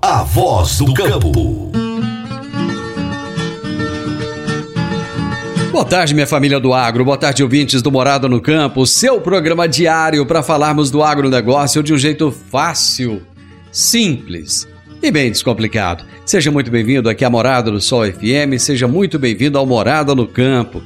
A 0.00 0.22
voz 0.22 0.78
do 0.78 0.94
campo. 0.94 1.72
Boa 5.72 5.84
tarde, 5.84 6.14
minha 6.14 6.26
família 6.26 6.60
do 6.60 6.72
agro. 6.72 7.04
Boa 7.04 7.16
tarde, 7.16 7.42
ouvintes 7.42 7.82
do 7.82 7.90
Morada 7.90 8.28
no 8.28 8.40
Campo. 8.40 8.86
Seu 8.86 9.20
programa 9.20 9.66
diário 9.66 10.24
para 10.24 10.40
falarmos 10.40 10.92
do 10.92 11.02
agronegócio 11.02 11.82
de 11.82 11.92
um 11.92 11.98
jeito 11.98 12.30
fácil, 12.30 13.22
simples 13.72 14.68
e 15.02 15.10
bem 15.10 15.32
descomplicado. 15.32 16.04
Seja 16.24 16.52
muito 16.52 16.70
bem-vindo 16.70 17.08
aqui 17.08 17.24
à 17.24 17.30
Morada 17.30 17.68
do 17.68 17.80
Sol 17.80 18.06
FM. 18.06 18.56
Seja 18.60 18.86
muito 18.86 19.18
bem-vindo 19.18 19.58
ao 19.58 19.66
Morada 19.66 20.14
no 20.14 20.28
Campo. 20.28 20.80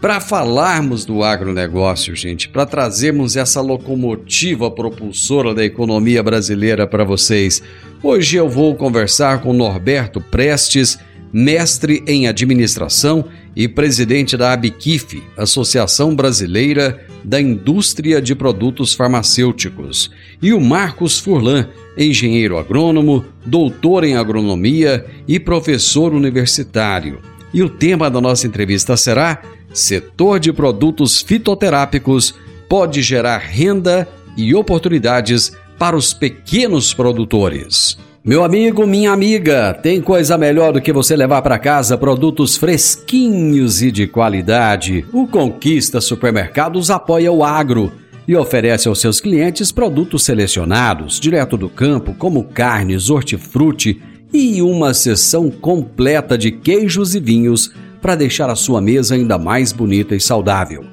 Para 0.00 0.20
falarmos 0.20 1.04
do 1.04 1.24
agronegócio, 1.24 2.14
gente, 2.14 2.48
para 2.48 2.64
trazermos 2.64 3.36
essa 3.36 3.60
locomotiva 3.60 4.70
propulsora 4.70 5.52
da 5.52 5.64
economia 5.64 6.22
brasileira 6.22 6.86
para 6.86 7.02
vocês, 7.02 7.60
hoje 8.02 8.36
eu 8.36 8.48
vou 8.48 8.74
conversar 8.74 9.40
com 9.40 9.52
Norberto 9.52 10.20
Prestes, 10.20 10.98
mestre 11.32 12.02
em 12.06 12.26
administração 12.26 13.24
e 13.54 13.68
presidente 13.68 14.36
da 14.36 14.52
ABQIF, 14.52 15.22
Associação 15.36 16.14
Brasileira 16.14 17.04
da 17.24 17.40
Indústria 17.40 18.22
de 18.22 18.34
Produtos 18.34 18.94
Farmacêuticos, 18.94 20.10
e 20.40 20.52
o 20.52 20.60
Marcos 20.60 21.18
Furlan, 21.18 21.68
engenheiro 21.96 22.56
agrônomo, 22.56 23.24
doutor 23.44 24.04
em 24.04 24.16
agronomia 24.16 25.04
e 25.26 25.38
professor 25.38 26.14
universitário. 26.14 27.20
E 27.52 27.62
o 27.62 27.68
tema 27.68 28.10
da 28.10 28.20
nossa 28.20 28.46
entrevista 28.46 28.96
será 28.96 29.42
setor 29.72 30.40
de 30.40 30.52
produtos 30.52 31.20
fitoterápicos 31.20 32.34
pode 32.68 33.02
gerar 33.02 33.38
renda 33.38 34.06
e 34.36 34.54
oportunidades 34.54 35.52
para 35.78 35.96
os 35.96 36.12
pequenos 36.12 36.92
produtores. 36.92 37.96
Meu 38.24 38.44
amigo, 38.44 38.86
minha 38.86 39.12
amiga, 39.12 39.72
tem 39.72 40.02
coisa 40.02 40.36
melhor 40.36 40.72
do 40.72 40.80
que 40.80 40.92
você 40.92 41.16
levar 41.16 41.40
para 41.40 41.58
casa 41.58 41.96
produtos 41.96 42.56
fresquinhos 42.56 43.80
e 43.80 43.90
de 43.90 44.06
qualidade. 44.06 45.06
O 45.12 45.26
Conquista 45.26 46.00
Supermercados 46.00 46.90
apoia 46.90 47.32
o 47.32 47.44
agro 47.44 47.92
e 48.26 48.36
oferece 48.36 48.88
aos 48.88 49.00
seus 49.00 49.20
clientes 49.20 49.72
produtos 49.72 50.24
selecionados, 50.24 51.18
direto 51.18 51.56
do 51.56 51.70
campo, 51.70 52.12
como 52.12 52.44
carnes, 52.44 53.08
hortifruti 53.08 54.02
e 54.30 54.60
uma 54.60 54.92
seção 54.92 55.50
completa 55.50 56.36
de 56.36 56.50
queijos 56.50 57.14
e 57.14 57.20
vinhos 57.20 57.72
para 58.02 58.14
deixar 58.14 58.50
a 58.50 58.56
sua 58.56 58.80
mesa 58.80 59.14
ainda 59.14 59.38
mais 59.38 59.72
bonita 59.72 60.14
e 60.14 60.20
saudável. 60.20 60.84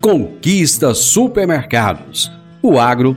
Conquista 0.00 0.94
Supermercados. 0.94 2.30
O 2.62 2.78
agro 2.78 3.16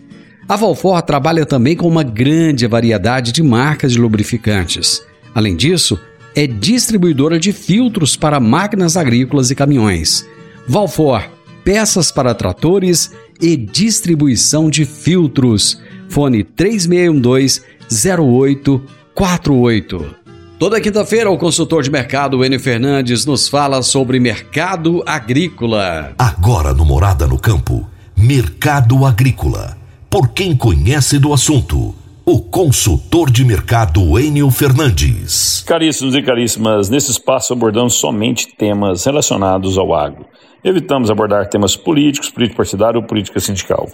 A 0.51 0.55
Valfor 0.57 1.01
trabalha 1.01 1.45
também 1.45 1.77
com 1.77 1.87
uma 1.87 2.03
grande 2.03 2.67
variedade 2.67 3.31
de 3.31 3.41
marcas 3.41 3.93
de 3.93 3.97
lubrificantes. 3.97 5.01
Além 5.33 5.55
disso, 5.55 5.97
é 6.35 6.45
distribuidora 6.45 7.39
de 7.39 7.53
filtros 7.53 8.17
para 8.17 8.37
máquinas 8.37 8.97
agrícolas 8.97 9.49
e 9.49 9.55
caminhões. 9.55 10.27
Valfor, 10.67 11.23
peças 11.63 12.11
para 12.11 12.33
tratores 12.33 13.13
e 13.39 13.55
distribuição 13.55 14.69
de 14.69 14.83
filtros. 14.83 15.81
Fone 16.09 16.43
3612 16.43 17.61
0848. 17.89 20.15
Toda 20.59 20.81
quinta-feira, 20.81 21.31
o 21.31 21.37
consultor 21.37 21.81
de 21.81 21.89
mercado 21.89 22.43
Enio 22.43 22.59
Fernandes 22.59 23.25
nos 23.25 23.47
fala 23.47 23.81
sobre 23.81 24.19
mercado 24.19 25.01
agrícola. 25.05 26.11
Agora 26.17 26.73
no 26.73 26.83
Morada 26.83 27.25
no 27.25 27.39
Campo, 27.39 27.89
Mercado 28.17 29.05
Agrícola. 29.05 29.79
Por 30.11 30.33
quem 30.33 30.53
conhece 30.57 31.17
do 31.17 31.31
assunto, 31.31 31.95
o 32.25 32.41
consultor 32.41 33.31
de 33.31 33.45
mercado 33.45 34.19
Enio 34.19 34.51
Fernandes. 34.51 35.63
Caríssimos 35.65 36.13
e 36.13 36.21
caríssimas, 36.21 36.89
nesse 36.89 37.11
espaço 37.11 37.53
abordamos 37.53 37.93
somente 37.93 38.53
temas 38.57 39.05
relacionados 39.05 39.77
ao 39.77 39.93
agro. 39.93 40.25
Evitamos 40.65 41.09
abordar 41.09 41.47
temas 41.47 41.77
políticos, 41.77 42.29
político 42.29 42.57
partidário 42.57 42.99
ou 42.99 43.07
política 43.07 43.39
sindical. 43.39 43.87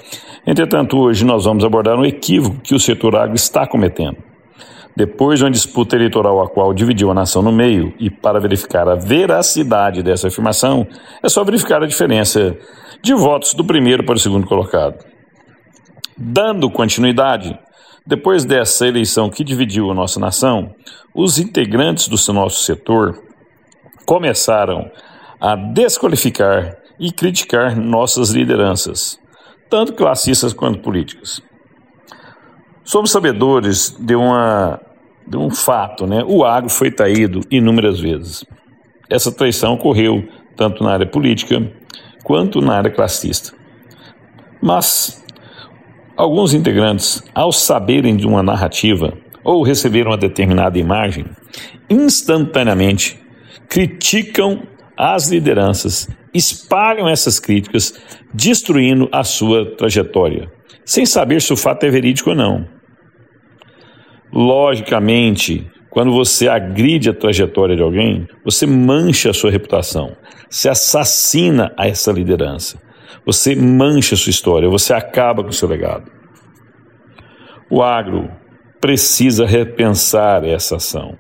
Entretanto, 0.48 0.98
hoje 0.98 1.24
nós 1.24 1.46
vamos 1.46 1.64
abordar 1.64 2.00
um 2.00 2.04
equívoco 2.04 2.62
que 2.64 2.74
o 2.74 2.80
setor 2.80 3.16
agro 3.16 3.36
está 3.36 3.68
cometendo. 3.68 4.18
Depois 4.96 5.38
de 5.38 5.46
uma 5.46 5.52
disputa 5.52 5.96
eleitoral 5.96 6.42
a 6.42 6.50
qual 6.50 6.74
dividiu 6.74 7.12
a 7.12 7.14
nação 7.14 7.44
no 7.44 7.52
meio, 7.52 7.94
e 8.00 8.10
para 8.10 8.40
verificar 8.40 8.90
a 8.90 8.96
veracidade 8.96 10.02
dessa 10.02 10.30
afirmação, 10.30 10.88
é 11.22 11.30
só 11.30 11.44
verificar 11.44 11.84
a 11.84 11.88
diferença 11.88 12.58
de 13.04 13.14
votos 13.14 13.54
do 13.54 13.64
primeiro 13.64 14.04
para 14.04 14.16
o 14.16 14.20
segundo 14.20 14.48
colocado. 14.48 14.96
Dando 16.18 16.70
continuidade, 16.70 17.58
depois 18.06 18.44
dessa 18.44 18.88
eleição 18.88 19.30
que 19.30 19.44
dividiu 19.44 19.92
a 19.92 19.94
nossa 19.94 20.20
nação, 20.20 20.74
os 21.14 21.38
integrantes 21.38 22.08
do 22.08 22.34
nosso 22.34 22.64
setor 22.64 23.22
começaram 24.06 24.90
a 25.40 25.56
desqualificar 25.56 26.78
e 27.00 27.12
criticar 27.12 27.78
nossas 27.78 28.32
lideranças, 28.32 29.20
tanto 29.70 29.94
classistas 29.94 30.54
quanto 30.54 30.80
políticas. 30.80 31.42
Somos 32.84 33.12
sabedores 33.12 33.96
de 34.00 34.16
uma 34.16 34.80
de 35.28 35.36
um 35.36 35.50
fato, 35.50 36.08
né? 36.08 36.24
O 36.26 36.46
agro 36.46 36.70
foi 36.70 36.90
traído 36.90 37.42
inúmeras 37.52 38.00
vezes. 38.00 38.46
Essa 39.10 39.30
traição 39.30 39.74
ocorreu 39.74 40.26
tanto 40.56 40.82
na 40.84 40.92
área 40.92 41.06
política 41.06 41.70
quanto 42.24 42.62
na 42.62 42.78
área 42.78 42.90
classista. 42.90 43.54
Mas 44.62 45.22
alguns 46.18 46.54
integrantes, 46.54 47.24
ao 47.34 47.52
saberem 47.52 48.18
de 48.18 48.26
uma 48.26 48.42
narrativa 48.42 49.14
ou 49.44 49.64
receberam 49.64 50.12
uma 50.12 50.18
determinada 50.18 50.78
imagem, 50.80 51.26
instantaneamente 51.90 53.20
criticam 53.70 54.64
as 54.98 55.30
lideranças, 55.30 56.10
espalham 56.34 57.08
essas 57.08 57.40
críticas, 57.40 57.94
destruindo 58.34 59.08
a 59.12 59.24
sua 59.24 59.76
trajetória, 59.78 60.52
sem 60.84 61.06
saber 61.06 61.42
se 61.42 61.54
o 61.54 61.58
fato 61.58 61.86
é 61.86 61.90
verídico 61.90 62.32
ou 62.32 62.36
não. 62.36 62.68
Logicamente, 64.34 65.70
quando 65.90 66.12
você 66.12 66.48
agride 66.48 67.10
a 67.10 67.14
trajetória 67.14 67.76
de 67.76 67.82
alguém, 67.82 68.28
você 68.44 68.66
mancha 68.66 69.30
a 69.30 69.34
sua 69.34 69.52
reputação, 69.52 70.16
você 70.50 70.68
assassina 70.68 71.74
essa 71.78 72.12
liderança, 72.12 72.82
você 73.28 73.54
mancha 73.58 74.16
a 74.16 74.18
sua 74.18 74.30
história, 74.30 74.70
você 74.70 74.94
acaba 74.94 75.44
com 75.44 75.50
o 75.50 75.54
seu 75.54 75.68
legado. 75.68 76.10
O 77.70 77.84
agro 77.84 78.32
precisa 78.80 79.46
repensar 79.46 80.46
essa 80.46 80.78
ação. 80.78 81.18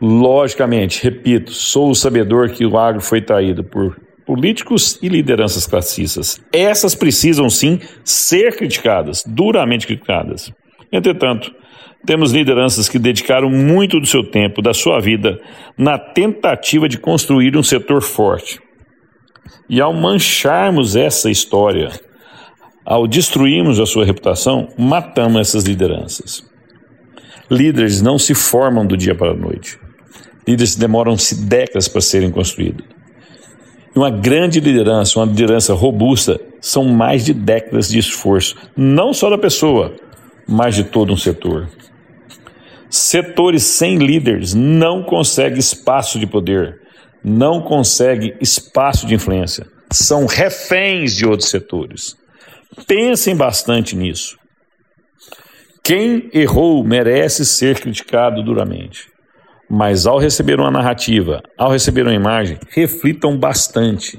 Logicamente, 0.00 1.04
repito, 1.04 1.52
sou 1.52 1.90
o 1.90 1.94
sabedor 1.94 2.48
que 2.48 2.64
o 2.64 2.78
agro 2.78 3.02
foi 3.02 3.20
traído 3.20 3.62
por 3.62 3.94
políticos 4.24 4.98
e 5.02 5.10
lideranças 5.10 5.66
classistas. 5.66 6.40
Essas 6.50 6.94
precisam 6.94 7.50
sim 7.50 7.78
ser 8.02 8.56
criticadas, 8.56 9.22
duramente 9.26 9.86
criticadas. 9.86 10.50
Entretanto, 10.90 11.52
temos 12.06 12.32
lideranças 12.32 12.88
que 12.88 12.98
dedicaram 12.98 13.50
muito 13.50 14.00
do 14.00 14.06
seu 14.06 14.22
tempo, 14.22 14.62
da 14.62 14.72
sua 14.72 15.00
vida, 15.00 15.38
na 15.76 15.98
tentativa 15.98 16.88
de 16.88 16.98
construir 16.98 17.58
um 17.58 17.62
setor 17.62 18.00
forte. 18.00 18.58
E 19.70 19.80
ao 19.80 19.92
mancharmos 19.94 20.96
essa 20.96 21.30
história, 21.30 21.92
ao 22.84 23.06
destruirmos 23.06 23.78
a 23.78 23.86
sua 23.86 24.04
reputação, 24.04 24.68
matamos 24.76 25.40
essas 25.40 25.62
lideranças. 25.62 26.44
Líderes 27.48 28.02
não 28.02 28.18
se 28.18 28.34
formam 28.34 28.84
do 28.84 28.96
dia 28.96 29.14
para 29.14 29.30
a 29.30 29.36
noite. 29.36 29.78
Líderes 30.44 30.74
demoram-se 30.74 31.44
décadas 31.44 31.86
para 31.86 32.00
serem 32.00 32.32
construídos. 32.32 32.84
E 33.94 33.96
uma 33.96 34.10
grande 34.10 34.58
liderança, 34.58 35.20
uma 35.20 35.26
liderança 35.26 35.72
robusta, 35.72 36.40
são 36.60 36.84
mais 36.86 37.24
de 37.24 37.32
décadas 37.32 37.88
de 37.88 37.98
esforço, 38.00 38.56
não 38.76 39.12
só 39.12 39.30
da 39.30 39.38
pessoa, 39.38 39.94
mas 40.48 40.74
de 40.74 40.82
todo 40.82 41.12
um 41.12 41.16
setor. 41.16 41.68
Setores 42.88 43.62
sem 43.62 43.98
líderes 43.98 44.52
não 44.52 45.04
conseguem 45.04 45.60
espaço 45.60 46.18
de 46.18 46.26
poder, 46.26 46.80
não 47.22 47.60
conseguem 47.60 48.34
espaço 48.40 49.06
de 49.06 49.14
influência. 49.14 49.66
São 49.92 50.26
reféns 50.26 51.14
de 51.14 51.26
outros 51.26 51.50
setores. 51.50 52.16
Pensem 52.86 53.36
bastante 53.36 53.96
nisso. 53.96 54.38
Quem 55.82 56.30
errou 56.32 56.84
merece 56.84 57.44
ser 57.44 57.80
criticado 57.80 58.42
duramente. 58.42 59.08
Mas 59.68 60.06
ao 60.06 60.18
receber 60.18 60.58
uma 60.58 60.70
narrativa, 60.70 61.40
ao 61.56 61.70
receber 61.70 62.02
uma 62.02 62.14
imagem, 62.14 62.58
reflitam 62.70 63.38
bastante. 63.38 64.18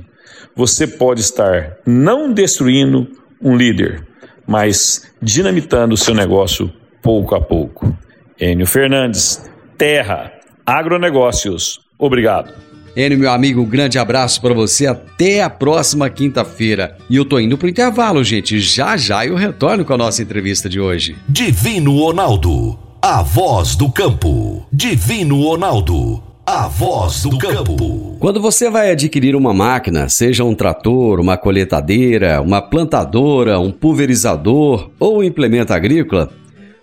Você 0.56 0.88
pode 0.88 1.22
estar 1.22 1.78
não 1.86 2.32
destruindo 2.32 3.08
um 3.42 3.56
líder, 3.56 4.06
mas 4.48 5.12
dinamitando 5.22 5.94
o 5.94 5.98
seu 5.98 6.14
negócio 6.14 6.72
pouco 7.02 7.36
a 7.36 7.42
pouco. 7.42 7.98
Enio 8.40 8.66
Fernandes, 8.66 9.50
Terra, 9.78 10.32
Agronegócios. 10.66 11.80
Obrigado. 11.98 12.71
Enio, 12.96 13.18
meu 13.18 13.32
amigo, 13.32 13.62
um 13.62 13.66
grande 13.66 13.98
abraço 13.98 14.42
para 14.42 14.54
você. 14.54 14.88
Até 14.88 15.42
a 15.42 15.50
próxima 15.50 16.10
quinta-feira. 16.10 16.98
E 17.10 17.16
eu 17.16 17.26
tô 17.26 17.40
indo 17.40 17.58
pro 17.58 17.70
intervalo, 17.70 18.24
gente. 18.24 18.60
Já 18.60 18.98
já 18.98 19.26
eu 19.26 19.36
retorno 19.36 19.86
com 19.86 19.94
a 19.94 19.98
nossa 19.98 20.22
entrevista 20.22 20.68
de 20.68 20.80
hoje. 20.80 21.16
Divino 21.28 21.98
Ronaldo 21.98 22.78
a 23.04 23.24
voz 23.24 23.76
do 23.76 23.92
campo. 23.92 24.64
Divino 24.72 25.42
Ronaldo. 25.42 26.22
A 26.46 26.68
voz 26.68 27.24
do 27.24 27.36
campo. 27.36 28.16
Quando 28.20 28.40
você 28.40 28.70
vai 28.70 28.92
adquirir 28.92 29.36
uma 29.36 29.56
máquina, 29.56 30.08
seja 30.08 30.44
um 30.44 30.54
trator, 30.54 31.20
uma 31.20 31.36
coletadeira, 31.36 32.40
uma 32.44 32.62
plantadora, 32.62 33.60
um 33.60 33.72
pulverizador 33.72 34.92
ou 35.00 35.18
um 35.18 35.24
implemento 35.24 35.74
agrícola, 35.74 36.30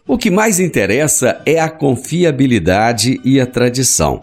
o 0.09 0.19
que 0.19 0.29
mais 0.29 0.59
interessa 0.59 1.41
é 1.47 1.61
a 1.61 1.69
confiabilidade 1.69 3.21
e 3.25 3.41
a 3.41 3.47
tradição, 3.47 4.23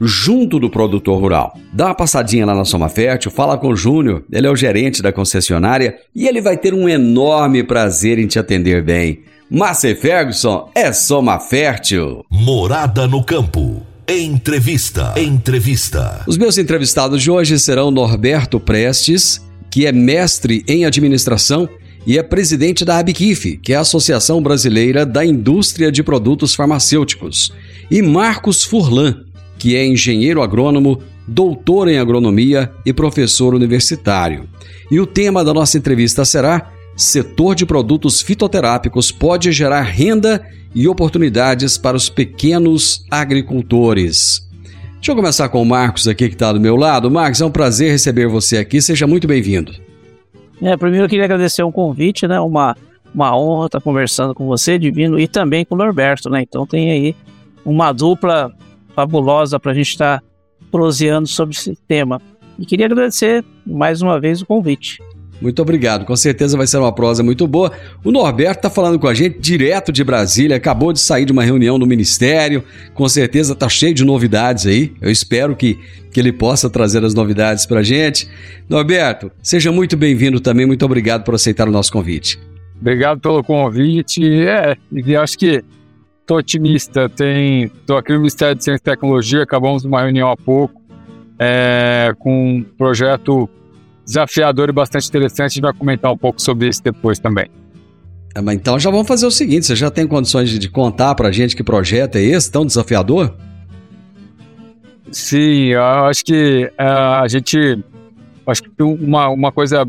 junto 0.00 0.58
do 0.58 0.70
produtor 0.70 1.20
rural. 1.20 1.56
Dá 1.72 1.86
uma 1.86 1.94
passadinha 1.94 2.46
lá 2.46 2.54
na 2.54 2.64
Soma 2.64 2.88
Fértil, 2.88 3.30
fala 3.30 3.56
com 3.56 3.68
o 3.68 3.76
Júnior, 3.76 4.24
ele 4.30 4.46
é 4.46 4.50
o 4.50 4.56
gerente 4.56 5.02
da 5.02 5.12
concessionária 5.12 5.96
e 6.14 6.26
ele 6.26 6.40
vai 6.40 6.56
ter 6.56 6.74
um 6.74 6.88
enorme 6.88 7.62
prazer 7.62 8.18
em 8.18 8.26
te 8.26 8.38
atender 8.38 8.82
bem. 8.82 9.22
Massey 9.50 9.94
Ferguson 9.94 10.70
é 10.74 10.92
soma 10.92 11.38
fértil. 11.38 12.24
Morada 12.30 13.06
no 13.06 13.22
campo. 13.22 13.82
Entrevista. 14.08 15.14
Entrevista. 15.16 16.22
Os 16.26 16.36
meus 16.36 16.58
entrevistados 16.58 17.22
de 17.22 17.30
hoje 17.30 17.58
serão 17.58 17.90
Norberto 17.90 18.58
Prestes, 18.58 19.40
que 19.70 19.86
é 19.86 19.92
mestre 19.92 20.64
em 20.68 20.84
administração 20.84 21.68
e 22.06 22.18
é 22.18 22.22
presidente 22.22 22.84
da 22.84 22.98
ABQIF, 22.98 23.58
que 23.58 23.72
é 23.72 23.76
a 23.76 23.80
Associação 23.80 24.42
Brasileira 24.42 25.06
da 25.06 25.24
Indústria 25.24 25.90
de 25.90 26.02
Produtos 26.02 26.54
Farmacêuticos, 26.54 27.52
e 27.90 28.02
Marcos 28.02 28.62
Furlan, 28.62 29.23
que 29.64 29.74
é 29.74 29.86
engenheiro 29.86 30.42
agrônomo, 30.42 31.00
doutor 31.26 31.88
em 31.88 31.98
agronomia 31.98 32.70
e 32.84 32.92
professor 32.92 33.54
universitário. 33.54 34.46
E 34.90 35.00
o 35.00 35.06
tema 35.06 35.42
da 35.42 35.54
nossa 35.54 35.78
entrevista 35.78 36.22
será 36.22 36.70
setor 36.94 37.54
de 37.54 37.64
produtos 37.64 38.20
fitoterápicos 38.20 39.10
pode 39.10 39.50
gerar 39.52 39.80
renda 39.80 40.46
e 40.74 40.86
oportunidades 40.86 41.78
para 41.78 41.96
os 41.96 42.10
pequenos 42.10 43.06
agricultores. 43.10 44.46
Deixa 44.96 45.12
eu 45.12 45.16
começar 45.16 45.48
com 45.48 45.62
o 45.62 45.64
Marcos 45.64 46.06
aqui 46.06 46.28
que 46.28 46.34
está 46.34 46.52
do 46.52 46.60
meu 46.60 46.76
lado. 46.76 47.10
Marcos, 47.10 47.40
é 47.40 47.46
um 47.46 47.50
prazer 47.50 47.90
receber 47.90 48.28
você 48.28 48.58
aqui. 48.58 48.82
Seja 48.82 49.06
muito 49.06 49.26
bem-vindo. 49.26 49.72
É, 50.60 50.76
primeiro 50.76 51.06
eu 51.06 51.08
queria 51.08 51.24
agradecer 51.24 51.62
o 51.62 51.72
convite, 51.72 52.28
né? 52.28 52.38
Uma, 52.38 52.76
uma 53.14 53.34
honra 53.34 53.64
estar 53.64 53.80
conversando 53.80 54.34
com 54.34 54.44
você, 54.44 54.78
Divino, 54.78 55.18
e 55.18 55.26
também 55.26 55.64
com 55.64 55.74
o 55.74 55.78
Norberto, 55.78 56.28
né? 56.28 56.42
Então 56.42 56.66
tem 56.66 56.90
aí 56.90 57.16
uma 57.64 57.92
dupla 57.92 58.54
fabulosa 58.94 59.58
para 59.58 59.72
a 59.72 59.74
gente 59.74 59.88
estar 59.88 60.20
tá 60.20 60.26
proseando 60.70 61.28
sobre 61.28 61.54
esse 61.54 61.76
tema. 61.88 62.20
E 62.58 62.64
queria 62.64 62.86
agradecer 62.86 63.44
mais 63.66 64.00
uma 64.02 64.20
vez 64.20 64.40
o 64.42 64.46
convite. 64.46 65.02
Muito 65.40 65.60
obrigado. 65.60 66.04
Com 66.04 66.16
certeza 66.16 66.56
vai 66.56 66.66
ser 66.66 66.78
uma 66.78 66.92
prosa 66.92 67.22
muito 67.22 67.46
boa. 67.46 67.72
O 68.04 68.10
Norberto 68.10 68.60
está 68.60 68.70
falando 68.70 68.98
com 68.98 69.08
a 69.08 69.14
gente 69.14 69.38
direto 69.38 69.92
de 69.92 70.04
Brasília, 70.04 70.56
acabou 70.56 70.92
de 70.92 71.00
sair 71.00 71.24
de 71.24 71.32
uma 71.32 71.42
reunião 71.42 71.76
no 71.76 71.86
Ministério. 71.86 72.64
Com 72.94 73.08
certeza 73.08 73.52
está 73.52 73.68
cheio 73.68 73.92
de 73.92 74.04
novidades 74.04 74.66
aí. 74.66 74.94
Eu 75.00 75.10
espero 75.10 75.56
que, 75.56 75.78
que 76.12 76.20
ele 76.20 76.32
possa 76.32 76.70
trazer 76.70 77.04
as 77.04 77.14
novidades 77.14 77.66
para 77.66 77.80
a 77.80 77.82
gente. 77.82 78.28
Norberto, 78.68 79.30
seja 79.42 79.72
muito 79.72 79.96
bem-vindo 79.96 80.40
também. 80.40 80.66
Muito 80.66 80.84
obrigado 80.84 81.24
por 81.24 81.34
aceitar 81.34 81.68
o 81.68 81.72
nosso 81.72 81.92
convite. 81.92 82.38
Obrigado 82.80 83.20
pelo 83.20 83.42
convite. 83.42 84.24
É, 84.46 84.76
e 84.92 85.16
acho 85.16 85.36
que 85.36 85.64
estou 86.24 86.38
otimista. 86.38 87.08
Tem, 87.08 87.64
estou 87.64 87.96
aqui 87.96 88.12
no 88.12 88.18
Ministério 88.18 88.56
de 88.56 88.64
Ciência 88.64 88.80
e 88.80 88.84
Tecnologia. 88.84 89.42
Acabamos 89.42 89.84
uma 89.84 90.02
reunião 90.02 90.30
há 90.30 90.36
pouco 90.36 90.82
é, 91.38 92.12
com 92.18 92.56
um 92.56 92.62
projeto 92.62 93.48
desafiador 94.04 94.68
e 94.68 94.72
bastante 94.72 95.08
interessante. 95.08 95.44
A 95.44 95.48
gente 95.48 95.62
vai 95.62 95.72
comentar 95.72 96.12
um 96.12 96.16
pouco 96.16 96.40
sobre 96.40 96.68
isso 96.68 96.82
depois 96.82 97.18
também. 97.18 97.46
É, 98.34 98.52
então 98.52 98.78
já 98.78 98.90
vamos 98.90 99.06
fazer 99.06 99.26
o 99.26 99.30
seguinte: 99.30 99.66
você 99.66 99.76
já 99.76 99.90
tem 99.90 100.06
condições 100.06 100.50
de, 100.50 100.68
contar 100.68 101.14
para 101.14 101.28
a 101.28 101.32
gente 101.32 101.54
que 101.54 101.62
projeto 101.62 102.16
é 102.16 102.22
esse 102.22 102.50
tão 102.50 102.66
desafiador? 102.66 103.34
Sim, 105.12 105.66
eu 105.66 105.82
acho 105.82 106.24
que 106.24 106.70
uh, 106.78 107.22
a 107.22 107.28
gente. 107.28 107.78
Acho 108.46 108.62
que 108.62 108.82
uma, 108.82 109.28
uma 109.28 109.52
coisa 109.52 109.88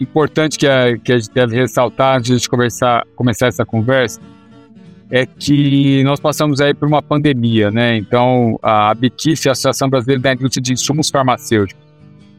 importante 0.00 0.58
que 0.58 0.66
a, 0.66 0.98
que 0.98 1.12
a 1.12 1.18
gente 1.18 1.32
deve 1.32 1.54
ressaltar 1.54 2.18
antes 2.18 2.40
de 2.40 2.48
conversar, 2.48 3.04
começar 3.14 3.46
essa 3.46 3.64
conversa 3.64 4.20
é 5.12 5.26
que 5.26 6.02
nós 6.02 6.18
passamos 6.18 6.60
aí 6.60 6.74
por 6.74 6.88
uma 6.88 7.02
pandemia, 7.02 7.70
né? 7.70 7.96
Então, 7.96 8.58
a 8.62 8.90
ABQIF, 8.90 9.48
a 9.48 9.52
Associação 9.52 9.88
Brasileira 9.88 10.22
da 10.22 10.32
Indústria 10.32 10.62
de 10.62 10.72
Insumos 10.72 11.10
Farmacêuticos, 11.10 11.92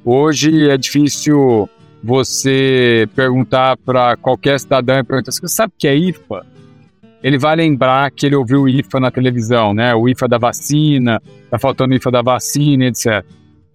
Hoje 0.05 0.69
é 0.69 0.77
difícil 0.77 1.69
você 2.03 3.07
perguntar 3.15 3.77
para 3.77 4.17
qualquer 4.17 4.59
cidadão 4.59 4.99
e 4.99 5.03
perguntar: 5.03 5.31
você 5.31 5.47
sabe 5.47 5.71
o 5.73 5.79
que 5.79 5.87
é 5.87 5.95
IFA? 5.95 6.45
Ele 7.23 7.37
vai 7.37 7.55
lembrar 7.55 8.11
que 8.11 8.25
ele 8.25 8.35
ouviu 8.35 8.63
o 8.63 8.69
IFA 8.69 8.99
na 8.99 9.09
televisão, 9.09 9.73
né? 9.73 9.95
O 9.95 10.09
IFA 10.09 10.27
da 10.27 10.37
vacina, 10.37 11.21
tá 11.49 11.57
faltando 11.57 11.93
o 11.93 11.95
IFA 11.95 12.11
da 12.11 12.21
vacina, 12.21 12.85
etc. 12.85 13.23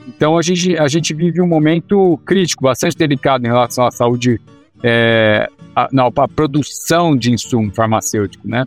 Então 0.07 0.37
a 0.37 0.43
gente, 0.43 0.77
a 0.77 0.87
gente 0.87 1.15
vive 1.15 1.41
um 1.41 1.47
momento 1.47 2.21
crítico, 2.27 2.65
bastante 2.65 2.95
delicado 2.95 3.47
em 3.47 3.49
relação 3.49 3.87
à 3.87 3.91
saúde, 3.91 4.39
é, 4.83 5.49
a, 5.75 5.89
não, 5.91 6.13
a 6.15 6.29
produção 6.29 7.17
de 7.17 7.33
insumo 7.33 7.73
farmacêutico, 7.73 8.47
né? 8.47 8.67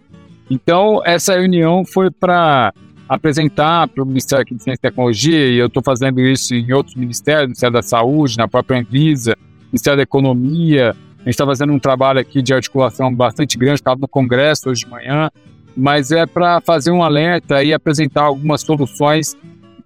Então 0.52 1.02
essa 1.06 1.34
reunião 1.34 1.86
foi 1.86 2.12
para 2.12 2.74
apresentar 3.08 3.88
para 3.88 4.04
o 4.04 4.06
Ministério 4.06 4.44
de 4.44 4.62
Ciência 4.62 4.74
e 4.74 4.78
Tecnologia, 4.78 5.48
e 5.48 5.58
eu 5.58 5.68
estou 5.68 5.82
fazendo 5.82 6.20
isso 6.20 6.54
em 6.54 6.74
outros 6.74 6.94
ministérios, 6.96 7.48
Ministério 7.48 7.74
da 7.74 7.82
Saúde, 7.82 8.38
na 8.38 8.50
própria 8.50 8.80
Anvisa, 8.80 9.38
Ministério 9.72 9.96
da 9.96 10.04
Economia. 10.04 10.90
A 10.92 11.24
gente 11.24 11.30
está 11.30 11.46
fazendo 11.46 11.72
um 11.72 11.80
trabalho 11.80 12.20
aqui 12.20 12.42
de 12.42 12.54
articulação 12.54 13.14
bastante 13.16 13.58
grande, 13.58 13.76
estava 13.76 14.02
no 14.02 14.10
Congresso 14.10 14.70
hoje 14.70 14.84
de 14.84 14.92
manhã, 14.92 15.32
mas 15.76 16.12
é 16.12 16.26
para 16.26 16.60
fazer 16.60 16.92
um 16.92 17.02
alerta 17.02 17.64
e 17.64 17.74
apresentar 17.74 18.24
algumas 18.24 18.60
soluções 18.60 19.38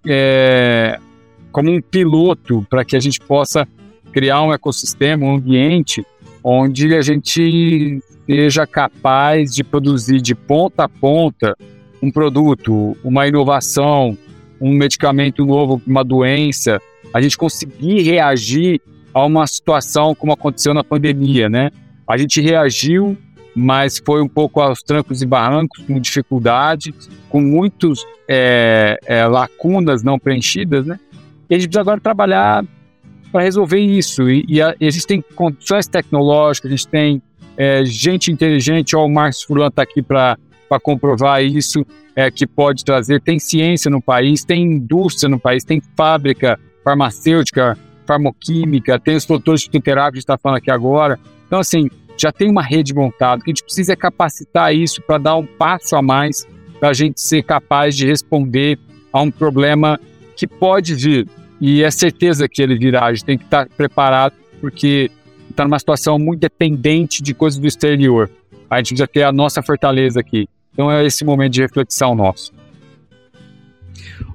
é, 0.08 1.00
como 1.52 1.72
um 1.72 1.80
piloto 1.80 2.66
para 2.68 2.84
que 2.84 2.96
a 2.96 3.00
gente 3.00 3.20
possa 3.20 3.68
criar 4.12 4.42
um 4.42 4.52
ecossistema, 4.52 5.28
um 5.28 5.36
ambiente 5.36 6.04
onde 6.48 6.94
a 6.94 7.02
gente 7.02 8.00
seja 8.28 8.68
capaz 8.68 9.56
de 9.56 9.64
produzir 9.64 10.22
de 10.22 10.36
ponta 10.36 10.84
a 10.84 10.90
ponta 10.90 11.58
um 12.04 12.12
produto, 12.12 12.96
uma 13.04 13.28
inovação, 13.28 14.16
um 14.62 14.72
medicamento 14.72 15.44
novo, 15.44 15.82
uma 15.88 16.04
doença, 16.04 16.80
a 17.12 17.20
gente 17.20 17.36
conseguir 17.36 18.04
reagir 18.04 18.80
a 19.12 19.26
uma 19.26 19.48
situação 19.48 20.14
como 20.14 20.34
aconteceu 20.34 20.72
na 20.72 20.84
pandemia, 20.84 21.50
né? 21.50 21.72
A 22.08 22.16
gente 22.16 22.40
reagiu, 22.40 23.18
mas 23.56 23.98
foi 23.98 24.22
um 24.22 24.28
pouco 24.28 24.62
aos 24.62 24.84
trancos 24.84 25.24
e 25.24 25.26
barrancos, 25.26 25.84
com 25.84 26.00
dificuldade, 26.00 26.94
com 27.28 27.42
muitos 27.42 28.06
é, 28.28 29.00
é, 29.08 29.26
lacunas 29.26 30.04
não 30.04 30.20
preenchidas, 30.20 30.86
né? 30.86 31.00
E 31.50 31.56
a 31.56 31.58
gente 31.58 31.70
precisa 31.70 31.82
agora 31.82 32.00
trabalhar 32.00 32.64
para 33.36 33.44
resolver 33.44 33.80
isso. 33.82 34.30
E, 34.30 34.46
e, 34.48 34.62
a, 34.62 34.74
e, 34.80 34.88
a, 34.88 34.90
gente 34.90 35.06
tem 35.06 35.22
condições 35.36 35.88
tecnológicas, 35.88 36.72
a 36.72 36.74
gente 36.74 36.88
tem 36.88 37.22
é, 37.58 37.84
gente 37.84 38.32
inteligente, 38.32 38.96
ó, 38.96 39.06
o 39.06 39.10
Marcos 39.10 39.44
Furlan 39.44 39.68
está 39.68 39.82
aqui 39.82 40.02
para 40.02 40.38
comprovar 40.82 41.44
isso, 41.44 41.86
é, 42.16 42.32
que 42.32 42.48
pode 42.48 42.86
trazer. 42.86 43.20
Tem 43.20 43.38
ciência 43.38 43.92
no 43.92 44.02
país, 44.02 44.46
tem 44.46 44.64
indústria 44.64 45.28
no 45.28 45.38
país, 45.38 45.66
tem 45.66 45.82
fábrica 45.98 46.58
farmacêutica, 46.82 47.78
farmoquímica, 48.06 48.98
tem 48.98 49.18
os 49.18 49.26
produtores 49.26 49.60
de 49.60 49.66
fitoterápicos 49.66 50.12
que 50.12 50.18
a 50.18 50.20
gente 50.20 50.24
está 50.24 50.38
falando 50.38 50.60
aqui 50.60 50.72
agora. 50.72 51.20
Então, 51.46 51.60
assim, 51.60 51.90
já 52.18 52.32
tem 52.32 52.50
uma 52.50 52.64
rede 52.64 52.94
montada. 52.94 53.42
O 53.42 53.44
que 53.44 53.52
a 53.52 53.54
gente 53.54 53.66
precisa 53.66 53.92
é 53.92 53.96
capacitar 53.98 54.74
isso 54.74 55.02
para 55.02 55.18
dar 55.18 55.36
um 55.36 55.46
passo 55.46 55.98
a 55.98 56.02
mais 56.02 56.48
para 56.80 56.88
a 56.88 56.94
gente 56.94 57.20
ser 57.20 57.44
capaz 57.44 57.98
de 57.98 58.06
responder 58.06 58.80
a 59.12 59.22
um 59.22 59.30
problema 59.30 60.00
que 60.38 60.48
pode 60.48 60.96
vir. 60.96 61.28
E 61.60 61.84
é 61.84 61.92
certeza 61.92 62.48
que 62.48 62.62
ele 62.62 62.78
virá. 62.78 63.06
A 63.06 63.14
gente 63.14 63.26
tem 63.26 63.38
que 63.38 63.46
estar 63.46 63.66
tá 63.66 63.72
preparado, 63.76 64.34
porque 64.60 65.10
está 65.50 65.64
numa 65.64 65.80
situação 65.80 66.20
muito 66.20 66.42
dependente 66.42 67.24
de 67.24 67.34
coisas 67.34 67.60
do 67.60 67.68
exterior. 67.68 68.30
A 68.70 68.78
gente 68.78 68.90
precisa 68.90 69.08
ter 69.08 69.24
a 69.24 69.32
nossa 69.32 69.62
fortaleza 69.64 70.20
aqui. 70.20 70.48
Então 70.74 70.92
é 70.92 71.06
esse 71.06 71.24
momento 71.24 71.54
de 71.54 71.62
reflexão 71.62 72.14
nosso. 72.14 72.52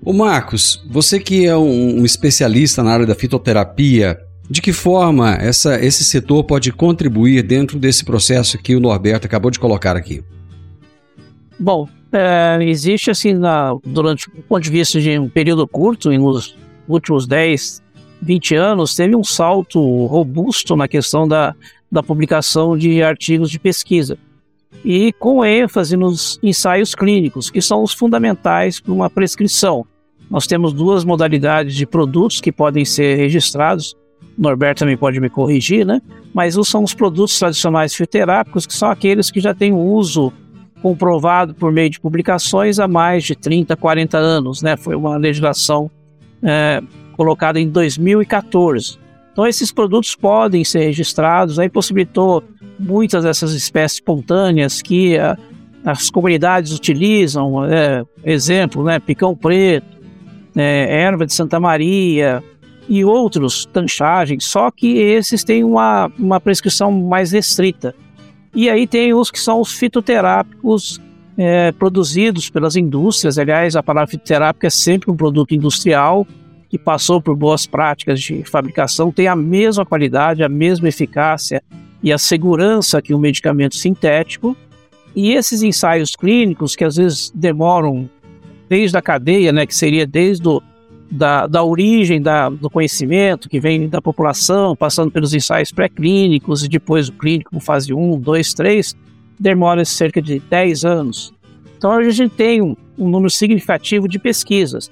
O 0.03 0.13
Marcos, 0.13 0.83
você 0.91 1.21
que 1.21 1.45
é 1.47 1.57
um, 1.57 2.01
um 2.01 2.05
especialista 2.05 2.83
na 2.83 2.91
área 2.91 3.07
da 3.07 3.15
fitoterapia, 3.15 4.19
de 4.49 4.63
que 4.63 4.73
forma 4.73 5.35
essa, 5.35 5.79
esse 5.85 6.03
setor 6.03 6.45
pode 6.45 6.73
contribuir 6.73 7.43
dentro 7.43 7.79
desse 7.79 8.05
processo 8.05 8.59
que 8.59 8.75
o 8.75 8.81
Norberto 8.81 9.27
acabou 9.27 9.51
de 9.51 9.61
colocar 9.61 9.97
aqui? 9.97 10.25
Bom, 11.59 11.87
é, 12.11 12.59
existe 12.63 13.11
assim, 13.11 13.35
na, 13.35 13.77
durante 13.85 14.29
o 14.29 14.43
ponto 14.43 14.63
de 14.63 14.71
vista 14.71 15.01
de 15.01 15.19
um 15.19 15.29
período 15.29 15.69
curto, 15.69 16.11
nos 16.11 16.57
últimos 16.93 17.27
10, 17.27 17.83
20 18.23 18.55
anos, 18.55 18.95
teve 18.95 19.17
um 19.17 19.25
salto 19.25 19.81
robusto 20.07 20.77
na 20.77 20.87
questão 20.87 21.27
da, 21.27 21.55
da 21.91 22.03
publicação 22.03 22.77
de 22.77 23.03
artigos 23.03 23.51
de 23.51 23.59
pesquisa 23.59 24.19
e 24.85 25.13
com 25.13 25.45
ênfase 25.45 25.97
nos 25.97 26.39
ensaios 26.43 26.95
clínicos, 26.95 27.51
que 27.51 27.61
são 27.61 27.83
os 27.83 27.93
fundamentais 27.93 28.81
para 28.81 28.93
uma 28.93 29.11
prescrição. 29.11 29.85
Nós 30.31 30.47
temos 30.47 30.73
duas 30.73 31.05
modalidades 31.05 31.75
de 31.75 31.87
produtos 31.87 32.41
que 32.41 32.53
podem 32.53 32.85
ser 32.85 33.17
registrados. 33.17 33.97
Norberto 34.39 34.81
também 34.81 34.97
pode 34.97 35.21
me 35.21 35.29
corrigir, 35.29 35.85
né? 35.85 36.01
Mas 36.33 36.55
são 36.69 36.85
os 36.85 36.95
produtos 36.95 37.39
tradicionais 37.39 37.95
fitoterápicos, 37.95 38.67
que 38.67 38.73
são 38.73 38.91
aqueles 38.91 39.31
que 39.31 39.41
já 39.41 39.53
têm 39.53 39.73
uso 39.73 40.33
comprovado 40.81 41.53
por 41.53 41.73
meio 41.73 41.91
de 41.91 42.01
publicações 42.01 42.79
há 42.79 42.89
mais 42.89 43.25
de 43.25 43.35
30, 43.35 43.77
40 43.77 44.17
anos, 44.17 44.63
né? 44.63 44.77
Foi 44.77 44.95
uma 44.95 45.17
legislação 45.17 45.91
é, 46.43 46.83
colocada 47.17 47.61
em 47.61 47.69
2014. 47.69 48.99
Então 49.33 49.47
esses 49.47 49.73
produtos 49.73 50.15
podem 50.15 50.65
ser 50.65 50.81
registrados, 50.81 51.59
aí 51.59 51.69
possibilitou 51.69 52.43
muitas 52.79 53.25
dessas 53.25 53.53
espécies 53.53 53.99
espontâneas 53.99 54.83
que 54.83 55.17
a, 55.19 55.37
as 55.85 56.11
comunidades 56.11 56.73
utilizam, 56.73 57.65
é, 57.65 58.05
exemplo, 58.25 58.85
né, 58.85 58.99
picão 58.99 59.35
preto, 59.35 59.87
é, 60.57 61.03
erva 61.03 61.25
de 61.25 61.33
Santa 61.33 61.61
Maria 61.61 62.43
e 62.89 63.05
outros 63.05 63.65
tanchagens, 63.67 64.45
só 64.45 64.71
que 64.71 64.99
esses 64.99 65.45
têm 65.45 65.63
uma, 65.63 66.11
uma 66.19 66.41
prescrição 66.41 66.91
mais 66.91 67.33
restrita. 67.33 67.95
E 68.55 68.69
aí 68.69 68.87
tem 68.87 69.15
os 69.15 69.31
que 69.31 69.39
são 69.39 69.61
os 69.61 69.73
fitoterápicos 69.73 71.01
é, 71.37 71.73
produzidos 71.73 72.51
pelas 72.51 72.77
indústrias, 72.77 73.39
aliás, 73.39 73.77
a 73.77 73.83
palavra 73.83 74.11
fitoterápica 74.11 74.67
é 74.67 74.71
sempre 74.71 75.11
um 75.11 75.17
produto 75.17 75.55
industrial, 75.55 76.27
que 76.71 76.79
passou 76.79 77.21
por 77.21 77.35
boas 77.35 77.67
práticas 77.67 78.21
de 78.21 78.45
fabricação 78.45 79.11
tem 79.11 79.27
a 79.27 79.35
mesma 79.35 79.85
qualidade, 79.85 80.45
a 80.45 80.49
mesma 80.49 80.89
eficácia 80.89 81.63
e 82.01 82.13
a 82.13 82.17
segurança 82.17 83.03
que 83.03 83.13
um 83.13 83.19
medicamento 83.19 83.75
sintético. 83.75 84.57
E 85.15 85.33
esses 85.33 85.63
ensaios 85.63 86.15
clínicos, 86.15 86.77
que 86.77 86.85
às 86.85 86.95
vezes 86.95 87.33
demoram 87.35 88.09
desde 88.69 88.97
a 88.97 89.03
cadeia, 89.03 89.53
né, 89.53 89.67
que 89.67 89.75
seria 89.75 90.07
desde 90.07 90.47
o, 90.49 90.63
da, 91.11 91.49
da 91.49 91.65
origem 91.65 92.23
da, 92.23 92.49
do 92.49 92.71
conhecimento, 92.71 93.49
que 93.49 93.59
vem 93.59 93.89
da 93.89 94.01
população, 94.01 94.77
passando 94.77 95.11
pelos 95.11 95.35
ensaios 95.35 95.73
pré-clínicos 95.73 96.63
e 96.63 96.69
depois 96.69 97.09
o 97.09 97.13
clínico, 97.13 97.59
fase 97.59 97.93
1, 97.93 98.21
2, 98.21 98.55
3, 98.55 98.97
demora 99.41 99.85
cerca 99.87 100.21
de 100.21 100.39
10 100.39 100.85
anos. 100.85 101.33
Então 101.79 101.93
a 101.93 102.11
gente 102.11 102.35
tem 102.35 102.61
um, 102.61 102.77
um 102.99 103.09
número 103.09 103.31
significativo 103.31 104.07
de 104.07 104.19
pesquisas. 104.19 104.91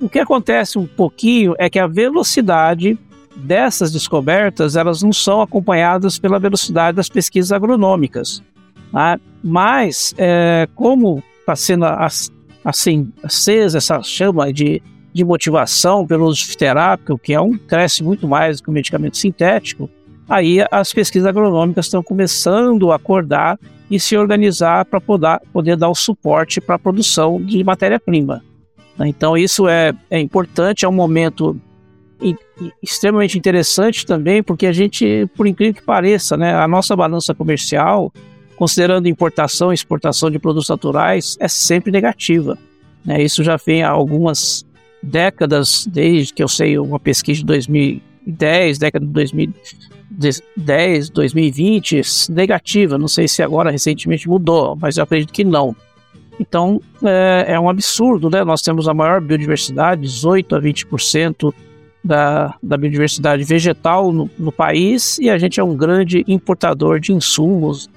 O 0.00 0.08
que 0.08 0.20
acontece 0.20 0.78
um 0.78 0.86
pouquinho 0.86 1.56
é 1.58 1.68
que 1.68 1.80
a 1.80 1.88
velocidade 1.88 2.96
dessas 3.34 3.90
descobertas 3.90 4.76
elas 4.76 5.02
não 5.02 5.12
são 5.12 5.42
acompanhadas 5.42 6.18
pela 6.18 6.38
velocidade 6.38 6.96
das 6.96 7.08
pesquisas 7.08 7.50
agronômicas. 7.50 8.40
Tá? 8.92 9.18
Mas, 9.42 10.14
é, 10.16 10.68
como 10.76 11.22
está 11.40 11.56
sendo 11.56 11.84
assim, 12.64 13.10
acesa 13.22 13.78
essa 13.78 14.02
chama 14.02 14.52
de, 14.52 14.80
de 15.12 15.24
motivação 15.24 16.06
pelo 16.06 16.26
uso 16.26 16.46
fitoterápico, 16.46 17.18
que 17.18 17.34
é 17.34 17.40
um 17.40 17.56
cresce 17.58 18.02
muito 18.04 18.28
mais 18.28 18.58
do 18.58 18.64
que 18.64 18.70
o 18.70 18.72
medicamento 18.72 19.16
sintético, 19.16 19.90
aí 20.28 20.64
as 20.70 20.92
pesquisas 20.92 21.26
agronômicas 21.26 21.86
estão 21.86 22.02
começando 22.02 22.92
a 22.92 22.96
acordar 22.96 23.58
e 23.90 23.98
se 23.98 24.16
organizar 24.16 24.84
para 24.84 25.00
poder, 25.00 25.40
poder 25.52 25.76
dar 25.76 25.88
o 25.88 25.94
suporte 25.94 26.60
para 26.60 26.74
a 26.76 26.78
produção 26.78 27.40
de 27.40 27.62
matéria-prima. 27.64 28.42
Né? 28.98 29.08
Então 29.08 29.36
isso 29.36 29.68
é, 29.68 29.92
é 30.10 30.20
importante, 30.20 30.84
é 30.84 30.88
um 30.88 30.92
momento 30.92 31.58
extremamente 32.82 33.38
interessante 33.38 34.04
também, 34.04 34.42
porque 34.42 34.66
a 34.66 34.72
gente, 34.72 35.26
por 35.36 35.46
incrível 35.46 35.74
que 35.74 35.82
pareça, 35.82 36.36
né, 36.36 36.54
a 36.54 36.66
nossa 36.66 36.96
balança 36.96 37.34
comercial, 37.34 38.12
considerando 38.56 39.08
importação 39.08 39.70
e 39.70 39.74
exportação 39.74 40.30
de 40.30 40.38
produtos 40.38 40.68
naturais, 40.68 41.36
é 41.38 41.46
sempre 41.46 41.92
negativa. 41.92 42.58
Né? 43.04 43.22
Isso 43.22 43.44
já 43.44 43.56
vem 43.56 43.84
há 43.84 43.90
algumas 43.90 44.66
décadas, 45.00 45.86
desde 45.86 46.34
que 46.34 46.42
eu 46.42 46.48
sei 46.48 46.76
uma 46.76 46.98
pesquisa 46.98 47.40
de 47.40 47.46
2010, 47.46 48.78
década 48.78 49.06
de 49.06 49.12
2010, 50.18 51.10
2020, 51.10 52.02
negativa. 52.30 52.98
Não 52.98 53.08
sei 53.08 53.28
se 53.28 53.42
agora 53.42 53.70
recentemente 53.70 54.28
mudou, 54.28 54.76
mas 54.76 54.96
eu 54.96 55.04
acredito 55.04 55.32
que 55.32 55.44
não. 55.44 55.74
Então 56.40 56.80
é, 57.02 57.46
é, 57.48 57.60
um 57.60 57.68
absurdo, 57.68 58.28
né? 58.28 58.44
Nós 58.44 58.60
temos 58.60 58.88
a 58.88 58.94
maior 58.94 59.20
biodiversidade, 59.20 60.02
18 60.02 60.56
a 60.56 60.60
20% 60.60 61.54
da, 62.04 62.54
da 62.62 62.76
biodiversidade 62.76 63.44
vegetal 63.44 64.12
no, 64.12 64.30
no, 64.38 64.52
país, 64.52 65.18
e 65.18 65.30
a 65.30 65.38
gente 65.38 65.58
é 65.58 65.64
um 65.64 65.76
grande 65.76 66.24
importador 66.28 67.00
de 67.00 67.12
insumos. 67.12 67.88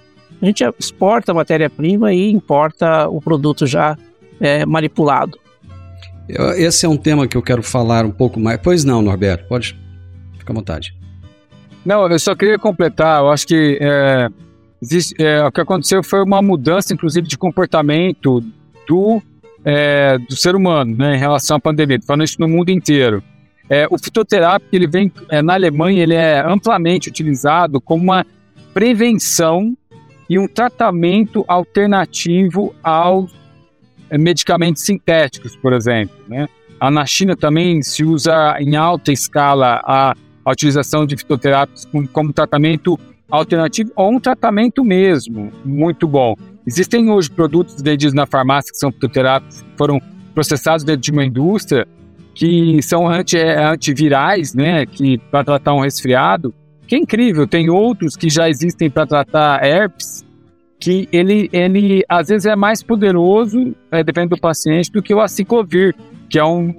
A 0.42 0.46
gente 0.46 0.64
exporta 0.80 1.34
matéria-prima 1.34 2.14
e 2.14 2.32
importa 2.32 3.08
o 3.08 3.22
produto 3.22 3.68
já 3.68 3.98
é, 4.40 4.66
manipulado. 4.66 5.40
Esse 6.56 6.86
é 6.86 6.90
um 6.90 6.98
tema 6.98 7.28
que 7.28 7.36
eu 7.36 7.42
quero 7.42 7.62
falar 7.62 8.06
um 8.06 8.12
pouco 8.12 8.40
mais. 8.40 8.60
Pois 8.62 8.84
não, 8.84 9.02
Norberto, 9.02 9.48
pode 9.48 9.78
ficar 10.38 10.54
à 10.54 10.56
vontade. 10.56 11.01
Não, 11.86 12.08
eu 12.08 12.20
só 12.20 12.36
queria 12.36 12.60
completar, 12.60 13.22
eu 13.22 13.30
acho 13.30 13.48
que 13.48 13.78
é, 13.82 14.30
Existe, 14.82 15.14
é, 15.20 15.44
o 15.44 15.52
que 15.52 15.62
aconteceu 15.62 16.02
foi 16.02 16.24
uma 16.24 16.42
mudança, 16.42 16.92
inclusive, 16.92 17.28
de 17.28 17.38
comportamento 17.38 18.44
do, 18.88 19.22
é, 19.64 20.18
do 20.18 20.36
ser 20.36 20.56
humano 20.56 20.96
né, 20.98 21.16
em 21.16 21.20
relação 21.20 21.58
à 21.58 21.60
pandemia, 21.60 22.00
falando 22.02 22.24
isso 22.24 22.42
no 22.42 22.48
mundo 22.48 22.70
inteiro. 22.70 23.24
É, 23.70 23.86
o 23.92 23.98
fitoterápico, 24.00 24.76
ele 24.76 24.88
vem, 24.88 25.12
é, 25.30 25.40
na 25.44 25.54
Alemanha, 25.54 26.02
ele 26.02 26.16
é 26.16 26.40
amplamente 26.40 27.10
utilizado 27.10 27.80
como 27.80 28.04
uma 28.04 28.26
prevenção 28.74 29.78
e 30.28 30.40
um 30.40 30.48
tratamento 30.48 31.46
alternativo 31.48 32.74
aos 32.82 33.32
é, 34.10 34.18
medicamentos 34.18 34.82
sintéticos, 34.82 35.56
por 35.56 35.74
exemplo. 35.74 36.16
Né? 36.28 36.50
Na 36.92 37.06
China 37.06 37.36
também 37.36 37.84
se 37.84 38.04
usa 38.04 38.58
em 38.60 38.76
alta 38.76 39.12
escala 39.12 39.80
a, 39.86 40.16
a 40.46 40.52
utilização 40.52 41.06
de 41.06 41.16
fitoterápicos 41.16 41.88
como, 42.12 42.34
tratamento 42.34 43.00
alternativo 43.30 43.92
ou 43.96 44.14
um 44.14 44.20
tratamento 44.20 44.84
mesmo 44.84 45.52
muito 45.64 46.08
bom. 46.08 46.36
Existem 46.66 47.10
hoje 47.10 47.30
produtos 47.30 47.82
vendidos 47.82 48.14
na 48.14 48.26
farmácia 48.26 48.72
que 48.72 48.78
são 48.78 48.92
fitoterápicos, 48.92 49.62
que 49.62 49.78
foram 49.78 50.02
processados 50.34 50.84
dentro 50.84 51.02
de 51.02 51.12
uma 51.12 51.26
indústria 51.26 51.88
que 52.34 52.82
são 52.82 53.10
anti, 53.10 53.38
é, 53.38 53.64
antivirais, 53.64 54.54
né, 54.54 54.86
que 54.86 55.18
para 55.18 55.44
tratar 55.44 55.74
um 55.74 55.82
resfriado, 55.82 56.54
que 56.88 56.96
é 56.96 56.98
incrível. 56.98 57.48
Tem 57.48 57.70
outros 57.70 58.16
que 58.16 58.30
já 58.30 58.50
existem 58.50 58.90
para 58.90 59.06
tratar 59.06 59.64
herpes, 59.64 60.26
que 60.80 61.08
ele, 61.12 61.50
ele 61.54 62.04
às 62.10 62.30
vezes 62.30 62.46
é 62.46 62.56
mais 62.56 62.82
poderoso, 62.82 63.76
é, 63.92 64.04
depende 64.04 64.30
do 64.30 64.38
paciente, 64.38 64.92
do 64.92 65.02
que 65.02 65.14
o 65.14 65.22
aciclovir, 65.22 65.96
que 66.30 66.40
é 66.40 66.44
um, 66.44 66.74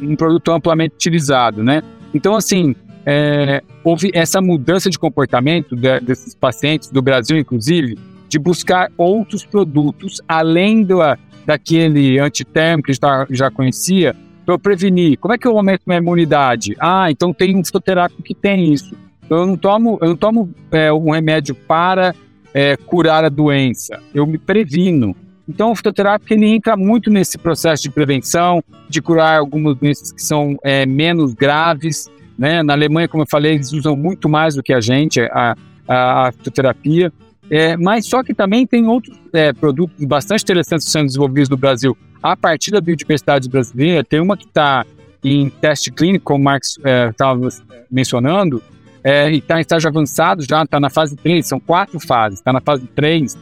um 0.00 0.14
produto 0.14 0.52
amplamente 0.52 0.94
utilizado, 0.94 1.62
né? 1.62 1.82
Então, 2.14 2.36
assim, 2.36 2.74
é, 3.04 3.62
houve 3.82 4.10
essa 4.14 4.40
mudança 4.40 4.88
de 4.88 4.98
comportamento 4.98 5.76
de, 5.76 6.00
desses 6.00 6.34
pacientes, 6.34 6.88
do 6.90 7.02
Brasil 7.02 7.36
inclusive, 7.36 7.98
de 8.28 8.38
buscar 8.38 8.90
outros 8.96 9.44
produtos 9.44 10.22
além 10.26 10.82
do, 10.82 10.98
daquele 11.44 12.18
antitérmico 12.18 12.86
que 12.86 12.94
já, 12.94 13.26
já 13.30 13.50
conhecia, 13.50 14.16
para 14.46 14.58
prevenir. 14.58 15.18
Como 15.18 15.34
é 15.34 15.38
que 15.38 15.46
eu 15.46 15.56
aumento 15.56 15.82
minha 15.86 15.98
imunidade? 15.98 16.74
Ah, 16.78 17.10
então 17.10 17.32
tem 17.32 17.56
um 17.56 17.64
fitoterápico 17.64 18.22
que 18.22 18.34
tem 18.34 18.72
isso. 18.72 18.94
Então, 19.24 19.38
eu 19.38 19.46
não 19.46 19.56
tomo, 19.56 19.98
eu 20.00 20.08
não 20.08 20.16
tomo 20.16 20.54
é, 20.70 20.92
um 20.92 21.10
remédio 21.10 21.54
para 21.54 22.14
é, 22.52 22.76
curar 22.76 23.24
a 23.24 23.28
doença, 23.28 24.00
eu 24.14 24.26
me 24.26 24.38
previno. 24.38 25.16
Então, 25.48 25.72
o 25.72 25.74
fitoterápico 25.74 26.32
ele 26.32 26.46
entra 26.46 26.76
muito 26.76 27.10
nesse 27.10 27.36
processo 27.36 27.82
de 27.82 27.90
prevenção, 27.90 28.62
de 28.88 29.02
curar 29.02 29.38
algumas 29.38 29.76
doenças 29.76 30.10
que 30.10 30.22
são 30.22 30.56
é, 30.62 30.86
menos 30.86 31.34
graves. 31.34 32.10
Né? 32.38 32.62
Na 32.62 32.72
Alemanha, 32.72 33.08
como 33.08 33.22
eu 33.22 33.26
falei, 33.30 33.54
eles 33.54 33.72
usam 33.72 33.94
muito 33.94 34.28
mais 34.28 34.54
do 34.54 34.62
que 34.62 34.72
a 34.72 34.80
gente 34.80 35.20
a, 35.20 35.56
a, 35.86 36.28
a 36.28 36.32
fitoterapia. 36.32 37.12
É, 37.50 37.76
mas 37.76 38.06
só 38.06 38.22
que 38.22 38.32
também 38.32 38.66
tem 38.66 38.86
outros 38.88 39.16
é, 39.32 39.52
produtos 39.52 40.02
bastante 40.04 40.42
interessantes 40.42 40.90
sendo 40.90 41.06
desenvolvidos 41.06 41.50
no 41.50 41.56
Brasil 41.56 41.96
a 42.22 42.34
partir 42.34 42.70
da 42.70 42.80
biodiversidade 42.80 43.48
brasileira. 43.50 44.02
Tem 44.02 44.20
uma 44.20 44.36
que 44.36 44.46
está 44.46 44.86
em 45.22 45.48
teste 45.48 45.90
clínico, 45.90 46.24
como 46.24 46.40
o 46.40 46.44
Marcos 46.44 46.78
estava 47.10 47.48
é, 47.48 47.50
mencionando, 47.90 48.62
é, 49.02 49.30
e 49.30 49.38
está 49.38 49.58
em 49.58 49.60
estágio 49.60 49.88
avançado 49.88 50.42
já, 50.42 50.62
está 50.62 50.80
na 50.80 50.88
fase 50.88 51.14
3, 51.16 51.46
são 51.46 51.60
quatro 51.60 52.00
fases, 52.00 52.38
está 52.38 52.52
na 52.52 52.60
fase 52.60 52.86
3, 52.94 53.36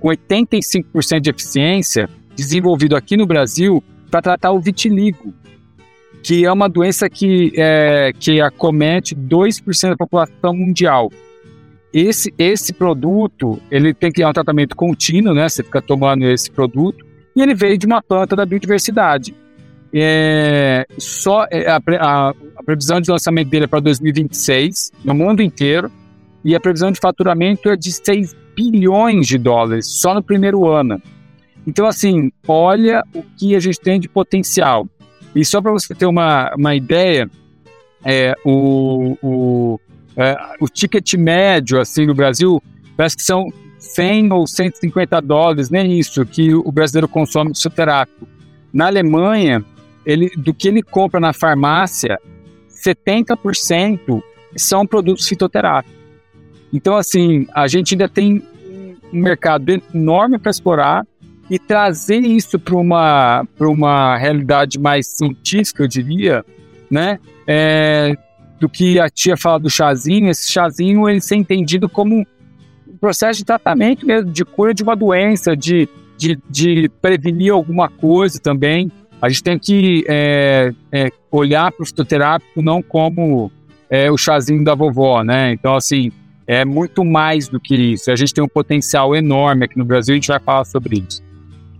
com 0.00 0.08
85% 0.08 1.20
de 1.20 1.30
eficiência, 1.30 2.08
desenvolvido 2.34 2.96
aqui 2.96 3.16
no 3.16 3.26
Brasil 3.26 3.82
para 4.10 4.22
tratar 4.22 4.52
o 4.52 4.60
vitiligo, 4.60 5.32
que 6.22 6.44
é 6.44 6.52
uma 6.52 6.68
doença 6.68 7.08
que, 7.08 7.52
é, 7.56 8.12
que 8.18 8.40
acomete 8.40 9.14
2% 9.14 9.90
da 9.90 9.96
população 9.96 10.54
mundial. 10.54 11.10
Esse, 11.92 12.32
esse 12.38 12.72
produto, 12.72 13.60
ele 13.70 13.92
tem 13.92 14.10
que 14.10 14.20
ter 14.20 14.26
um 14.26 14.32
tratamento 14.32 14.76
contínuo, 14.76 15.34
né? 15.34 15.48
Você 15.48 15.62
fica 15.62 15.82
tomando 15.82 16.24
esse 16.24 16.50
produto, 16.50 17.04
e 17.34 17.42
ele 17.42 17.54
veio 17.54 17.76
de 17.76 17.86
uma 17.86 18.02
planta 18.02 18.36
da 18.36 18.46
biodiversidade. 18.46 19.34
É, 19.92 20.86
só 20.98 21.46
é, 21.50 21.68
a, 21.68 21.80
a, 21.98 22.30
a, 22.30 22.62
previsão 22.64 23.00
de 23.00 23.10
lançamento 23.10 23.48
dele 23.48 23.64
é 23.64 23.66
para 23.66 23.80
2026 23.80 24.92
no 25.04 25.12
mundo 25.12 25.42
inteiro 25.42 25.90
e 26.44 26.54
a 26.54 26.60
previsão 26.60 26.92
de 26.92 27.00
faturamento 27.00 27.68
é 27.68 27.76
de 27.76 27.90
6 27.90 28.32
bilhões 28.56 29.26
de 29.26 29.38
dólares 29.38 29.86
só 29.86 30.14
no 30.14 30.22
primeiro 30.22 30.66
ano. 30.68 31.00
Então, 31.66 31.86
assim, 31.86 32.30
olha 32.46 33.02
o 33.14 33.22
que 33.22 33.54
a 33.54 33.60
gente 33.60 33.80
tem 33.80 34.00
de 34.00 34.08
potencial. 34.08 34.88
E 35.34 35.44
só 35.44 35.60
para 35.60 35.72
você 35.72 35.94
ter 35.94 36.06
uma, 36.06 36.52
uma 36.56 36.74
ideia, 36.74 37.30
é, 38.04 38.34
o, 38.44 39.16
o, 39.22 39.80
é, 40.16 40.36
o 40.60 40.66
ticket 40.68 41.14
médio 41.14 41.80
assim 41.80 42.06
no 42.06 42.14
Brasil 42.14 42.62
parece 42.96 43.16
que 43.16 43.22
são 43.22 43.46
100 43.78 44.32
ou 44.32 44.46
150 44.46 45.20
dólares, 45.20 45.70
nem 45.70 45.98
isso, 45.98 46.24
que 46.26 46.54
o 46.54 46.70
brasileiro 46.70 47.08
consome 47.08 47.52
de 47.52 47.58
soterápico. 47.58 48.28
Na 48.72 48.86
Alemanha, 48.86 49.64
ele, 50.04 50.30
do 50.36 50.52
que 50.52 50.68
ele 50.68 50.82
compra 50.82 51.18
na 51.18 51.32
farmácia, 51.32 52.18
70% 52.68 54.22
são 54.56 54.86
produtos 54.86 55.26
fitoterápicos. 55.26 55.99
Então, 56.72 56.96
assim, 56.96 57.46
a 57.54 57.66
gente 57.66 57.94
ainda 57.94 58.08
tem 58.08 58.42
um 59.12 59.20
mercado 59.20 59.70
enorme 59.94 60.38
para 60.38 60.50
explorar 60.50 61.06
e 61.48 61.58
trazer 61.58 62.20
isso 62.20 62.58
para 62.58 62.76
uma, 62.76 63.46
uma 63.58 64.16
realidade 64.16 64.78
mais 64.78 65.08
científica, 65.08 65.82
eu 65.82 65.88
diria, 65.88 66.44
né? 66.90 67.18
É, 67.46 68.16
do 68.60 68.68
que 68.68 69.00
a 69.00 69.08
tia 69.08 69.36
fala 69.36 69.58
do 69.58 69.68
chazinho, 69.68 70.30
esse 70.30 70.52
chazinho 70.52 71.08
ele 71.08 71.20
ser 71.20 71.36
entendido 71.36 71.88
como 71.88 72.14
um 72.14 72.96
processo 73.00 73.38
de 73.40 73.44
tratamento 73.44 74.06
mesmo, 74.06 74.30
de 74.30 74.44
cura 74.44 74.72
de 74.72 74.82
uma 74.82 74.94
doença, 74.94 75.56
de, 75.56 75.88
de, 76.16 76.38
de 76.48 76.88
prevenir 77.00 77.52
alguma 77.52 77.88
coisa 77.88 78.38
também 78.38 78.92
a 79.20 79.28
gente 79.28 79.42
tem 79.42 79.58
que 79.58 80.04
é, 80.08 80.72
é, 80.90 81.10
olhar 81.30 81.70
para 81.70 81.82
o 81.82 81.86
fitoterápico 81.86 82.62
não 82.62 82.82
como 82.82 83.52
é, 83.88 84.10
o 84.10 84.16
chazinho 84.16 84.64
da 84.64 84.74
vovó, 84.74 85.22
né? 85.22 85.52
Então, 85.52 85.74
assim, 85.74 86.10
é 86.50 86.64
muito 86.64 87.04
mais 87.04 87.46
do 87.46 87.60
que 87.60 87.76
isso. 87.76 88.10
A 88.10 88.16
gente 88.16 88.34
tem 88.34 88.42
um 88.42 88.48
potencial 88.48 89.14
enorme 89.14 89.66
aqui 89.66 89.78
no 89.78 89.84
Brasil 89.84 90.14
e 90.14 90.16
a 90.16 90.20
gente 90.20 90.26
vai 90.26 90.40
falar 90.40 90.64
sobre 90.64 91.04
isso. 91.08 91.22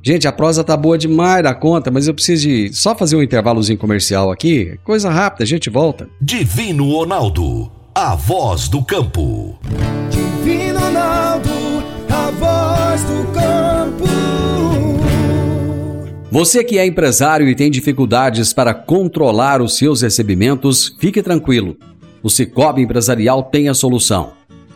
Gente, 0.00 0.28
a 0.28 0.32
prosa 0.32 0.62
tá 0.62 0.76
boa 0.76 0.96
demais 0.96 1.42
da 1.42 1.52
conta, 1.52 1.90
mas 1.90 2.06
eu 2.06 2.14
preciso 2.14 2.46
de 2.46 2.72
só 2.72 2.94
fazer 2.94 3.16
um 3.16 3.22
intervalozinho 3.22 3.76
comercial 3.76 4.30
aqui. 4.30 4.78
Coisa 4.84 5.10
rápida, 5.10 5.42
a 5.42 5.46
gente 5.46 5.68
volta. 5.68 6.08
Divino 6.20 6.88
Ronaldo, 6.88 7.68
a 7.92 8.14
voz 8.14 8.68
do 8.68 8.80
campo. 8.84 9.58
Divino 10.08 10.78
Ronaldo, 10.78 11.50
a 12.08 12.30
voz 12.30 13.02
do 13.02 13.26
campo. 13.32 14.06
Você 16.30 16.62
que 16.62 16.78
é 16.78 16.86
empresário 16.86 17.48
e 17.48 17.56
tem 17.56 17.72
dificuldades 17.72 18.52
para 18.52 18.72
controlar 18.72 19.60
os 19.60 19.76
seus 19.76 20.00
recebimentos, 20.00 20.96
fique 21.00 21.20
tranquilo. 21.24 21.76
O 22.22 22.30
Cicobi 22.30 22.82
Empresarial 22.82 23.42
tem 23.42 23.68
a 23.68 23.74
solução. 23.74 24.38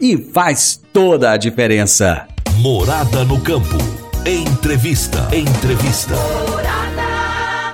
e 0.00 0.16
faz 0.16 0.80
toda 0.92 1.32
a 1.32 1.36
diferença. 1.36 2.26
Morada 2.58 3.24
no 3.24 3.40
campo. 3.40 3.76
Entrevista. 4.24 5.28
Entrevista. 5.34 6.14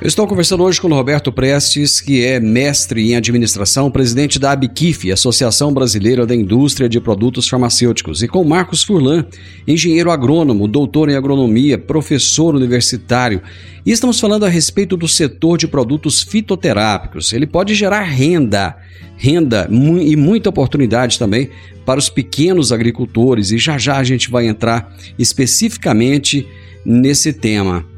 Estou 0.05 0.27
conversando 0.27 0.65
hoje 0.65 0.81
com 0.81 0.89
o 0.89 0.95
Roberto 0.95 1.31
Prestes, 1.31 2.01
que 2.01 2.25
é 2.27 2.41
mestre 2.41 3.13
em 3.13 3.15
administração, 3.15 3.89
presidente 3.89 4.37
da 4.37 4.51
ABQIF, 4.51 5.13
Associação 5.13 5.73
Brasileira 5.73 6.27
da 6.27 6.35
Indústria 6.35 6.89
de 6.89 7.01
Produtos 7.01 7.49
Farmacêuticos, 7.49 8.21
e 8.21 8.27
com 8.27 8.43
Marcos 8.43 8.83
Furlan, 8.83 9.25
engenheiro 9.65 10.11
agrônomo, 10.11 10.67
doutor 10.67 11.09
em 11.09 11.15
agronomia, 11.15 11.79
professor 11.79 12.53
universitário. 12.53 13.41
E 13.87 13.93
estamos 13.93 14.19
falando 14.19 14.45
a 14.45 14.49
respeito 14.49 14.97
do 14.97 15.07
setor 15.07 15.57
de 15.57 15.69
produtos 15.69 16.21
fitoterápicos. 16.21 17.33
Ele 17.33 17.47
pode 17.47 17.73
gerar 17.73 18.03
renda, 18.03 18.77
renda 19.17 19.69
e 19.71 20.17
muita 20.17 20.51
oportunidade 20.51 21.17
também 21.17 21.49
para 21.87 22.01
os 22.01 22.09
pequenos 22.09 22.73
agricultores, 22.73 23.53
e 23.53 23.59
já 23.59 23.79
já 23.79 23.99
a 23.99 24.05
gente 24.05 24.29
vai 24.33 24.49
entrar 24.49 24.93
especificamente 25.17 26.45
nesse 26.85 27.33
tema. 27.33 27.92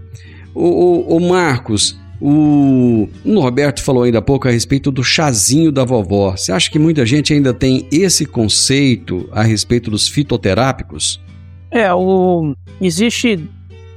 O, 0.54 0.64
o, 0.64 1.16
o 1.16 1.20
Marcos, 1.20 1.98
o 2.20 3.08
Norberto 3.24 3.82
falou 3.82 4.04
ainda 4.04 4.18
há 4.18 4.22
pouco 4.22 4.48
a 4.48 4.50
respeito 4.50 4.90
do 4.90 5.02
chazinho 5.02 5.72
da 5.72 5.84
vovó. 5.84 6.36
Você 6.36 6.52
acha 6.52 6.70
que 6.70 6.78
muita 6.78 7.04
gente 7.04 7.32
ainda 7.32 7.52
tem 7.52 7.86
esse 7.90 8.24
conceito 8.24 9.28
a 9.32 9.42
respeito 9.42 9.90
dos 9.90 10.08
fitoterápicos? 10.08 11.20
É, 11.70 11.92
o, 11.92 12.54
existe. 12.80 13.46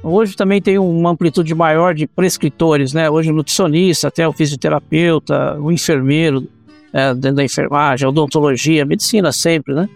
Hoje 0.02 0.36
também 0.36 0.60
tem 0.60 0.78
uma 0.78 1.10
amplitude 1.10 1.54
maior 1.54 1.94
de 1.94 2.06
prescritores, 2.06 2.92
né? 2.92 3.08
Hoje 3.08 3.30
o 3.30 3.34
nutricionista, 3.34 4.08
até 4.08 4.26
o 4.26 4.32
fisioterapeuta, 4.32 5.58
o 5.60 5.72
enfermeiro 5.72 6.46
é, 6.92 7.14
dentro 7.14 7.36
da 7.36 7.44
enfermagem, 7.44 8.06
a 8.06 8.08
odontologia, 8.08 8.82
a 8.82 8.86
medicina 8.86 9.32
sempre, 9.32 9.74
né? 9.74 9.88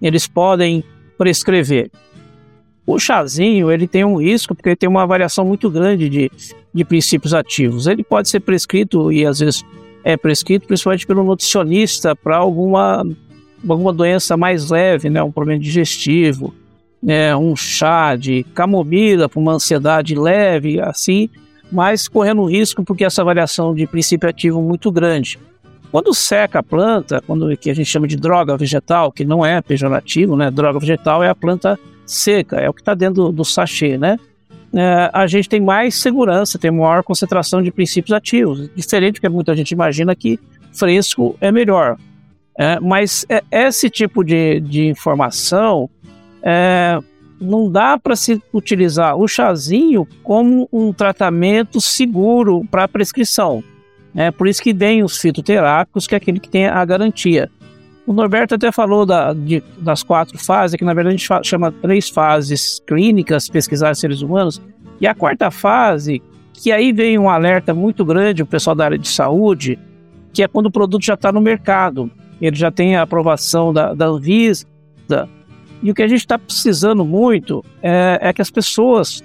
Eles 0.00 0.26
podem 0.26 0.84
prescrever. 1.18 1.90
O 2.90 2.98
chazinho, 2.98 3.70
ele 3.70 3.86
tem 3.86 4.04
um 4.04 4.16
risco 4.16 4.52
porque 4.52 4.70
ele 4.70 4.76
tem 4.76 4.88
uma 4.88 5.06
variação 5.06 5.44
muito 5.44 5.70
grande 5.70 6.08
de, 6.08 6.28
de 6.74 6.84
princípios 6.84 7.32
ativos. 7.32 7.86
Ele 7.86 8.02
pode 8.02 8.28
ser 8.28 8.40
prescrito 8.40 9.12
e 9.12 9.24
às 9.24 9.38
vezes 9.38 9.64
é 10.02 10.16
prescrito 10.16 10.66
principalmente 10.66 11.06
pelo 11.06 11.22
nutricionista 11.22 12.16
para 12.16 12.38
alguma, 12.38 13.06
alguma 13.68 13.92
doença 13.92 14.36
mais 14.36 14.70
leve, 14.70 15.08
né, 15.08 15.22
um 15.22 15.30
problema 15.30 15.60
digestivo, 15.60 16.52
né, 17.00 17.36
um 17.36 17.54
chá 17.54 18.16
de 18.16 18.42
camomila 18.54 19.28
para 19.28 19.38
uma 19.38 19.52
ansiedade 19.52 20.16
leve, 20.16 20.80
assim. 20.80 21.30
mas 21.70 22.08
correndo 22.08 22.44
risco 22.44 22.82
porque 22.82 23.04
essa 23.04 23.22
variação 23.22 23.72
de 23.72 23.86
princípio 23.86 24.28
ativo 24.28 24.58
é 24.58 24.62
muito 24.62 24.90
grande. 24.90 25.38
Quando 25.92 26.12
seca 26.12 26.58
a 26.58 26.62
planta, 26.62 27.22
quando 27.24 27.56
que 27.56 27.70
a 27.70 27.74
gente 27.74 27.88
chama 27.88 28.08
de 28.08 28.16
droga 28.16 28.56
vegetal, 28.56 29.12
que 29.12 29.24
não 29.24 29.46
é 29.46 29.62
pejorativo, 29.62 30.34
né? 30.36 30.50
Droga 30.50 30.80
vegetal 30.80 31.22
é 31.22 31.28
a 31.28 31.34
planta 31.36 31.78
seca, 32.10 32.56
é 32.56 32.68
o 32.68 32.74
que 32.74 32.80
está 32.80 32.94
dentro 32.94 33.24
do, 33.24 33.32
do 33.32 33.44
sachê, 33.44 33.96
né? 33.96 34.18
É, 34.72 35.10
a 35.12 35.26
gente 35.26 35.48
tem 35.48 35.60
mais 35.60 35.96
segurança, 35.96 36.58
tem 36.58 36.70
maior 36.70 37.02
concentração 37.02 37.62
de 37.62 37.72
princípios 37.72 38.12
ativos, 38.12 38.70
diferente 38.74 39.14
do 39.16 39.20
que 39.20 39.28
muita 39.28 39.54
gente 39.54 39.72
imagina 39.72 40.14
que 40.14 40.38
fresco 40.72 41.36
é 41.40 41.50
melhor. 41.50 41.96
É, 42.58 42.78
mas 42.78 43.24
é, 43.28 43.42
esse 43.50 43.88
tipo 43.90 44.22
de, 44.22 44.60
de 44.60 44.86
informação 44.86 45.88
é, 46.42 46.98
não 47.40 47.70
dá 47.70 47.98
para 47.98 48.14
se 48.14 48.40
utilizar 48.52 49.16
o 49.16 49.26
chazinho 49.26 50.06
como 50.22 50.68
um 50.72 50.92
tratamento 50.92 51.80
seguro 51.80 52.64
para 52.70 52.86
prescrição. 52.86 53.64
É 54.14 54.30
por 54.30 54.46
isso 54.46 54.62
que 54.62 54.72
vem 54.72 55.02
os 55.02 55.18
fitoterápicos, 55.18 56.06
que 56.06 56.14
é 56.14 56.18
aquele 56.18 56.40
que 56.40 56.48
tem 56.48 56.66
a 56.66 56.84
garantia. 56.84 57.50
O 58.06 58.12
Norberto 58.12 58.54
até 58.54 58.72
falou 58.72 59.04
da, 59.06 59.32
de, 59.32 59.62
das 59.78 60.02
quatro 60.02 60.38
fases, 60.38 60.76
que 60.76 60.84
na 60.84 60.94
verdade 60.94 61.14
a 61.14 61.18
gente 61.18 61.46
chama 61.48 61.70
três 61.70 62.08
fases 62.08 62.80
clínicas, 62.86 63.48
pesquisar 63.48 63.94
seres 63.94 64.22
humanos, 64.22 64.60
e 65.00 65.06
a 65.06 65.14
quarta 65.14 65.50
fase, 65.50 66.22
que 66.52 66.72
aí 66.72 66.92
vem 66.92 67.18
um 67.18 67.28
alerta 67.28 67.72
muito 67.72 68.04
grande, 68.04 68.42
o 68.42 68.46
pessoal 68.46 68.74
da 68.74 68.84
área 68.84 68.98
de 68.98 69.08
saúde, 69.08 69.78
que 70.32 70.42
é 70.42 70.48
quando 70.48 70.66
o 70.66 70.70
produto 70.70 71.04
já 71.04 71.14
está 71.14 71.30
no 71.30 71.40
mercado, 71.40 72.10
ele 72.40 72.56
já 72.56 72.70
tem 72.70 72.96
a 72.96 73.02
aprovação 73.02 73.72
da, 73.72 73.94
da 73.94 74.06
Anvisa, 74.06 74.66
e 75.82 75.90
o 75.90 75.94
que 75.94 76.02
a 76.02 76.08
gente 76.08 76.20
está 76.20 76.38
precisando 76.38 77.04
muito 77.04 77.64
é, 77.82 78.18
é 78.20 78.32
que 78.32 78.42
as 78.42 78.50
pessoas 78.50 79.22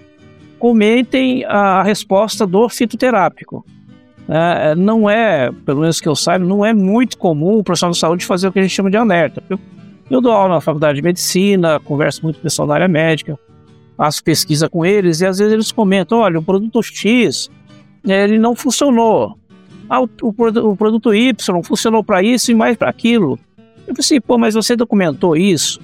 comentem 0.57 1.43
a 1.45 1.83
resposta 1.83 2.47
do 2.47 2.67
fitoterápico. 2.69 3.65
É, 4.27 4.71
é, 4.71 4.75
não 4.75 5.09
é, 5.09 5.51
pelo 5.65 5.81
menos 5.81 6.01
que 6.01 6.07
eu 6.07 6.15
saiba, 6.15 6.43
não 6.43 6.65
é 6.65 6.73
muito 6.73 7.17
comum 7.17 7.59
o 7.59 7.63
profissional 7.63 7.91
de 7.91 7.99
saúde 7.99 8.25
fazer 8.25 8.47
o 8.47 8.51
que 8.51 8.59
a 8.59 8.61
gente 8.61 8.73
chama 8.73 8.89
de 8.89 8.97
alerta. 8.97 9.43
Eu, 9.49 9.59
eu 10.09 10.21
dou 10.21 10.31
aula 10.31 10.55
na 10.55 10.61
faculdade 10.61 10.95
de 10.95 11.01
medicina, 11.01 11.79
converso 11.79 12.23
muito 12.23 12.37
com 12.37 12.41
o 12.41 12.43
pessoal 12.43 12.67
da 12.67 12.73
área 12.73 12.87
médica, 12.87 13.37
faço 13.95 14.23
pesquisa 14.23 14.67
com 14.67 14.85
eles 14.85 15.21
e 15.21 15.25
às 15.25 15.37
vezes 15.37 15.53
eles 15.53 15.71
comentam: 15.71 16.19
olha, 16.19 16.39
o 16.39 16.43
produto 16.43 16.81
X 16.81 17.49
ele 18.03 18.37
não 18.37 18.55
funcionou. 18.55 19.37
Ah, 19.89 20.01
o, 20.01 20.09
o, 20.21 20.69
o 20.71 20.75
produto 20.75 21.13
Y 21.13 21.63
funcionou 21.63 22.03
para 22.03 22.23
isso 22.23 22.51
e 22.51 22.55
mais 22.55 22.75
para 22.75 22.89
aquilo. 22.89 23.39
Eu 23.85 23.93
pensei, 23.93 24.19
pô, 24.19 24.37
mas 24.37 24.55
você 24.55 24.75
documentou 24.75 25.35
isso? 25.35 25.79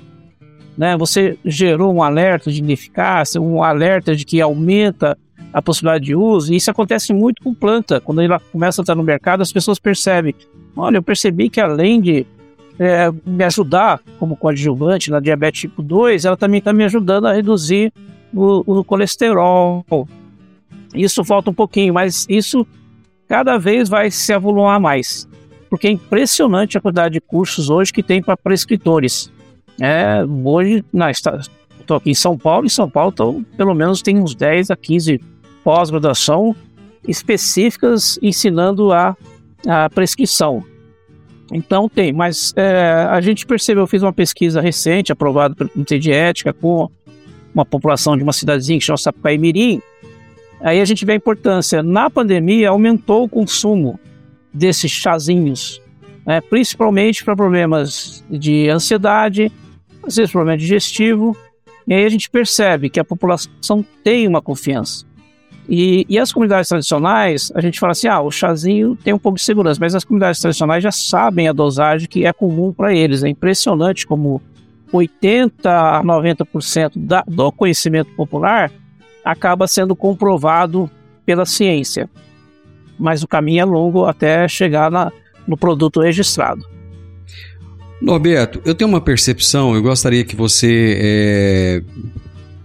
Né? 0.76 0.98
Você 0.98 1.38
gerou 1.46 1.94
um 1.94 2.02
alerta 2.02 2.52
de 2.52 2.60
ineficácia, 2.60 3.40
um 3.40 3.64
alerta 3.64 4.16
de 4.16 4.26
que 4.26 4.42
aumenta 4.42 5.18
a 5.54 5.62
possibilidade 5.62 6.06
de 6.06 6.16
uso, 6.16 6.54
e 6.54 6.56
isso 6.56 6.72
acontece 6.72 7.14
muito 7.14 7.44
com 7.44 7.54
planta. 7.54 8.00
Quando 8.00 8.22
ela 8.22 8.40
começa 8.40 8.82
a 8.82 8.84
estar 8.84 8.96
no 8.96 9.04
mercado, 9.04 9.42
as 9.42 9.52
pessoas 9.52 9.80
percebem: 9.80 10.34
olha, 10.76 10.98
eu 10.98 11.04
percebi 11.04 11.50
que 11.50 11.60
além 11.60 12.00
de 12.00 12.26
é, 12.80 13.12
me 13.26 13.44
ajudar 13.44 14.02
como 14.18 14.36
coadjuvante 14.36 15.12
na 15.12 15.20
diabetes 15.20 15.62
tipo 15.62 15.82
2, 15.82 16.26
ela 16.26 16.38
também 16.38 16.60
está 16.60 16.72
me 16.72 16.84
ajudando 16.84 17.28
a 17.28 17.34
reduzir 17.34 17.92
o, 18.34 18.80
o, 18.80 18.84
colesterol. 18.84 19.86
Isso 20.94 21.24
falta 21.24 21.50
um 21.50 21.54
pouquinho, 21.54 21.94
mas 21.94 22.26
isso 22.30 22.66
cada 23.28 23.58
vez 23.58 23.88
vai 23.88 24.10
se 24.10 24.34
avoluar 24.34 24.80
mais, 24.80 25.28
porque 25.70 25.88
é 25.88 25.92
impressionante 25.92 26.78
a 26.78 26.82
quantidade 26.82 27.14
de 27.14 27.22
cursos 27.22 27.70
hoje 27.70 27.94
que 27.94 28.04
tem 28.04 28.22
para 28.22 28.36
prescritores. 28.36 29.32
É, 29.80 30.24
hoje, 30.44 30.84
estou 31.80 31.98
aqui 31.98 32.12
em 32.12 32.16
São 32.16 32.38
Paulo, 32.38 32.66
em 32.66 32.70
São 32.70 32.90
Paulo 32.90 33.14
pelo 33.56 33.74
menos 33.74 34.02
tem 34.02 34.18
uns 34.18 34.36
10 34.36 34.72
a 34.72 34.76
15 34.76 35.20
pós-graduação 35.64 36.56
específicas 37.08 38.20
ensinando 38.22 38.92
a, 38.92 39.16
a 39.68 39.90
prescrição. 39.90 40.64
Então 41.52 41.90
tem, 41.90 42.14
mas 42.14 42.54
é, 42.56 43.08
a 43.10 43.20
gente 43.20 43.46
percebeu, 43.46 43.84
eu 43.84 43.88
fiz 43.88 44.02
uma 44.02 44.14
pesquisa 44.14 44.62
recente, 44.62 45.12
aprovada 45.12 45.54
pelo 45.54 45.70
Comitê 45.70 46.00
de 46.00 46.12
Ética, 46.12 46.54
com 46.54 46.90
uma 47.54 47.66
população 47.66 48.16
de 48.16 48.24
uma 48.24 48.32
cidadezinha 48.32 48.80
que 48.80 48.86
chama 48.86 48.98
Sapucaí 48.98 49.38
Mirim. 49.38 49.82
Aí 50.62 50.80
a 50.80 50.86
gente 50.86 51.04
vê 51.04 51.14
a 51.14 51.16
importância. 51.16 51.84
Na 51.84 52.10
pandemia, 52.10 52.70
aumentou 52.70 53.26
o 53.26 53.30
consumo 53.30 54.00
desses 54.54 54.92
chazinhos, 54.92 55.82
né, 56.26 56.40
principalmente 56.40 57.24
para 57.26 57.36
problemas 57.36 58.24
de 58.30 58.70
ansiedade, 58.70 59.52
às 60.04 60.16
vezes 60.16 60.32
problema 60.32 60.58
digestivo. 60.58 61.36
E 61.86 61.94
aí 61.94 62.06
a 62.06 62.10
gente 62.10 62.30
percebe 62.30 62.90
que 62.90 63.00
a 63.00 63.04
população 63.04 63.84
tem 64.04 64.26
uma 64.26 64.42
confiança. 64.42 65.06
E, 65.74 66.06
e, 66.10 66.20
as 66.20 66.34
comunidades 66.34 66.68
tradicionais, 66.68 67.50
a 67.56 67.62
gente 67.62 67.80
fala 67.80 67.94
assim, 67.94 68.10
ah, 68.10 68.20
o 68.20 68.30
chazinho 68.30 68.98
tem 69.02 69.14
um 69.14 69.18
pouco 69.18 69.38
de 69.38 69.44
segurança, 69.46 69.80
mas 69.80 69.96
as 69.96 70.04
comunidades 70.04 70.42
tradicionais 70.42 70.84
já 70.84 70.92
sabem 70.92 71.48
a 71.48 71.54
dosagem 71.54 72.10
que 72.10 72.26
é 72.26 72.34
comum 72.34 72.74
para 72.74 72.94
eles. 72.94 73.24
É 73.24 73.30
impressionante 73.30 74.06
como 74.06 74.42
80 74.92 75.72
a 75.72 76.04
90% 76.04 76.92
da, 76.98 77.24
do 77.26 77.54
conhecimento 77.54 78.12
popular 78.18 78.70
acaba 79.24 79.66
sendo 79.66 79.96
comprovado 79.96 80.92
pela 81.26 81.46
ciência. 81.46 82.10
Mas 83.00 83.24
o 83.24 83.28
caminho 83.28 83.62
é 83.62 83.66
longo 83.66 84.04
até 84.04 84.46
chegar 84.50 84.92
na, 84.92 85.10
no 85.48 85.56
produto 85.56 86.02
registrado. 86.02 86.66
Norberto, 88.02 88.62
eu 88.66 88.76
tenho 88.76 88.90
uma 88.90 89.00
percepção, 89.00 89.74
eu 89.74 89.82
gostaria 89.82 90.26
que 90.26 90.36
você 90.36 90.98
é, 91.00 91.84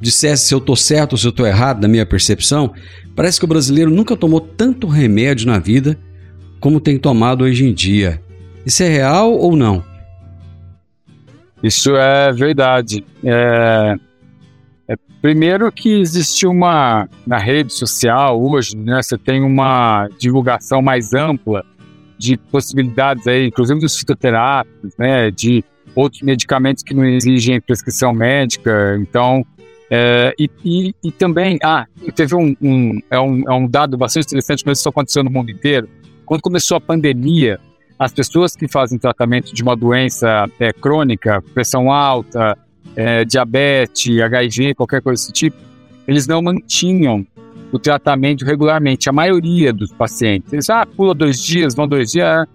dissesse 0.01 0.47
se 0.47 0.55
eu 0.55 0.59
estou 0.59 0.77
certo 0.77 1.13
ou 1.13 1.19
se 1.19 1.27
eu 1.27 1.31
estou 1.31 1.47
errado 1.47 1.81
na 1.81 1.89
minha 1.89 2.07
percepção, 2.07 2.73
parece 3.15 3.39
que 3.39 3.45
o 3.45 3.49
brasileiro 3.49 3.91
nunca 3.91 4.17
tomou 4.17 4.41
tanto 4.41 4.87
remédio 4.87 5.47
na 5.47 5.59
vida 5.59 5.99
como 6.61 6.81
tem 6.81 6.99
tomado 6.99 7.45
hoje 7.45 7.65
em 7.65 7.73
dia. 7.73 8.21
Isso 8.65 8.83
é 8.83 8.89
real 8.89 9.33
ou 9.33 9.55
não? 9.57 9.85
Isso 11.63 11.97
é 11.97 12.33
verdade. 12.33 13.05
É, 13.25 13.97
é, 14.89 14.97
primeiro 15.23 15.71
que 15.73 16.01
existe 16.01 16.47
uma 16.47 17.09
na 17.27 17.39
rede 17.39 17.73
social 17.73 18.41
hoje, 18.41 18.77
né, 18.77 19.03
você 19.03 19.17
tem 19.17 19.43
uma 19.43 20.09
divulgação 20.19 20.83
mais 20.83 21.15
ampla 21.15 21.65
de 22.19 22.37
possibilidades 22.37 23.27
aí, 23.27 23.47
inclusive 23.47 23.81
dos 23.81 23.97
fitoterápicos, 23.97 24.93
né, 24.99 25.31
de 25.31 25.65
outros 25.95 26.23
medicamentos 26.23 26.83
que 26.83 26.95
não 26.95 27.05
exigem 27.05 27.61
prescrição 27.61 28.13
médica. 28.13 28.97
Então, 29.01 29.45
é, 29.91 30.35
e, 30.39 30.51
e, 30.65 30.95
e, 31.05 31.13
também, 31.13 31.59
ah, 31.63 31.87
teve 32.15 32.35
um, 32.35 32.57
um, 32.61 33.01
é 33.11 33.21
um, 33.21 33.43
é 33.49 33.53
um 33.53 33.69
dado 33.69 33.97
bastante 33.97 34.27
interessante, 34.27 34.65
mas 34.67 34.79
isso 34.79 34.89
aconteceu 34.89 35.23
no 35.23 35.31
mundo 35.31 35.51
inteiro. 35.51 35.89
Quando 36.25 36.41
começou 36.41 36.77
a 36.77 36.81
pandemia, 36.81 37.61
as 37.99 38.13
pessoas 38.13 38.57
que 38.57 38.67
fazem 38.67 38.99
tratamento 38.99 39.55
de 39.55 39.63
uma 39.63 39.77
doença 39.77 40.47
é, 40.59 40.73
crônica, 40.73 41.43
pressão 41.55 41.91
alta, 41.91 42.59
é, 42.97 43.25
diabetes, 43.25 44.21
HIV, 44.21 44.75
qualquer 44.75 45.01
coisa 45.01 45.23
desse 45.23 45.33
tipo, 45.33 45.57
eles 46.07 46.27
não 46.27 46.43
mantinham 46.43 47.27
o 47.73 47.79
tratamento 47.79 48.45
regularmente. 48.45 49.09
A 49.09 49.13
maioria 49.13 49.73
dos 49.73 49.93
pacientes, 49.93 50.53
eles, 50.53 50.69
ah, 50.69 50.85
pula 50.85 51.15
dois 51.15 51.43
dias, 51.43 51.75
vão 51.75 51.87
dois 51.87 52.11
dias. 52.11 52.47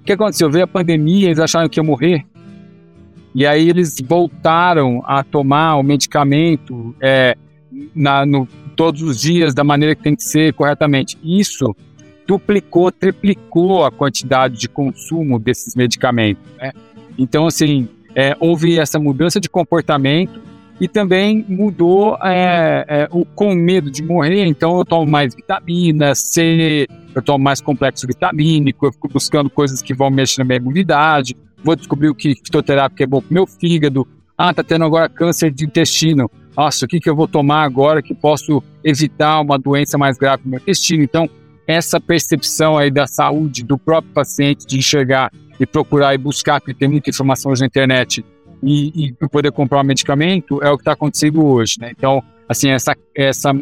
O 0.00 0.04
que 0.04 0.12
aconteceu? 0.12 0.50
Veio 0.50 0.64
a 0.64 0.68
pandemia, 0.68 1.26
eles 1.26 1.38
acharam 1.38 1.68
que 1.68 1.80
ia 1.80 1.84
morrer. 1.84 2.24
E 3.36 3.46
aí 3.46 3.68
eles 3.68 3.96
voltaram 4.02 5.02
a 5.04 5.22
tomar 5.22 5.76
o 5.76 5.82
medicamento 5.82 6.96
é, 6.98 7.36
na, 7.94 8.24
no, 8.24 8.48
todos 8.74 9.02
os 9.02 9.20
dias 9.20 9.52
da 9.52 9.62
maneira 9.62 9.94
que 9.94 10.02
tem 10.02 10.16
que 10.16 10.22
ser 10.22 10.54
corretamente. 10.54 11.18
Isso 11.22 11.76
duplicou, 12.26 12.90
triplicou 12.90 13.84
a 13.84 13.90
quantidade 13.90 14.58
de 14.58 14.70
consumo 14.70 15.38
desses 15.38 15.74
medicamentos. 15.74 16.42
Né? 16.56 16.72
Então, 17.18 17.46
assim, 17.46 17.86
é, 18.14 18.34
houve 18.40 18.78
essa 18.78 18.98
mudança 18.98 19.38
de 19.38 19.50
comportamento 19.50 20.40
e 20.80 20.88
também 20.88 21.44
mudou 21.46 22.16
é, 22.22 22.86
é, 22.88 23.08
o 23.10 23.26
com 23.26 23.54
medo 23.54 23.90
de 23.90 24.02
morrer. 24.02 24.46
Então, 24.46 24.78
eu 24.78 24.84
tomo 24.86 25.10
mais 25.10 25.34
vitamina 25.34 26.14
C, 26.14 26.86
eu 27.16 27.22
tomo 27.22 27.42
mais 27.42 27.60
complexo 27.60 28.06
vitamínico, 28.06 28.86
eu 28.86 28.92
fico 28.92 29.08
buscando 29.08 29.50
coisas 29.50 29.82
que 29.82 29.94
vão 29.94 30.10
mexer 30.10 30.40
na 30.40 30.44
minha 30.44 30.58
imunidade 30.58 31.36
vou 31.66 31.74
descobrir 31.74 32.08
o 32.08 32.14
que 32.14 32.34
fitoterápico 32.34 33.02
é 33.02 33.06
bom 33.06 33.20
para 33.20 33.34
meu 33.34 33.46
fígado. 33.46 34.06
Ah, 34.38 34.54
tá 34.54 34.62
tendo 34.62 34.84
agora 34.84 35.08
câncer 35.08 35.50
de 35.50 35.64
intestino. 35.64 36.30
Nossa, 36.56 36.84
o 36.84 36.88
que, 36.88 37.00
que 37.00 37.10
eu 37.10 37.16
vou 37.16 37.26
tomar 37.26 37.64
agora 37.64 38.00
que 38.00 38.14
posso 38.14 38.62
evitar 38.84 39.40
uma 39.40 39.58
doença 39.58 39.98
mais 39.98 40.16
grave 40.16 40.42
no 40.44 40.50
meu 40.52 40.60
intestino? 40.60 41.02
Então, 41.02 41.28
essa 41.66 42.00
percepção 42.00 42.78
aí 42.78 42.90
da 42.90 43.06
saúde 43.06 43.64
do 43.64 43.76
próprio 43.76 44.12
paciente 44.12 44.66
de 44.66 44.78
enxergar 44.78 45.32
e 45.58 45.66
procurar 45.66 46.14
e 46.14 46.18
buscar, 46.18 46.60
porque 46.60 46.74
tem 46.74 46.88
muita 46.88 47.10
informação 47.10 47.50
hoje 47.50 47.62
na 47.62 47.66
internet, 47.66 48.24
e, 48.62 49.06
e 49.06 49.28
poder 49.28 49.52
comprar 49.52 49.80
um 49.80 49.84
medicamento 49.84 50.62
é 50.62 50.70
o 50.70 50.76
que 50.76 50.82
está 50.82 50.92
acontecendo 50.92 51.44
hoje, 51.44 51.76
né? 51.78 51.92
Então, 51.96 52.22
assim, 52.48 52.70
essa, 52.70 52.96
essa 53.14 53.52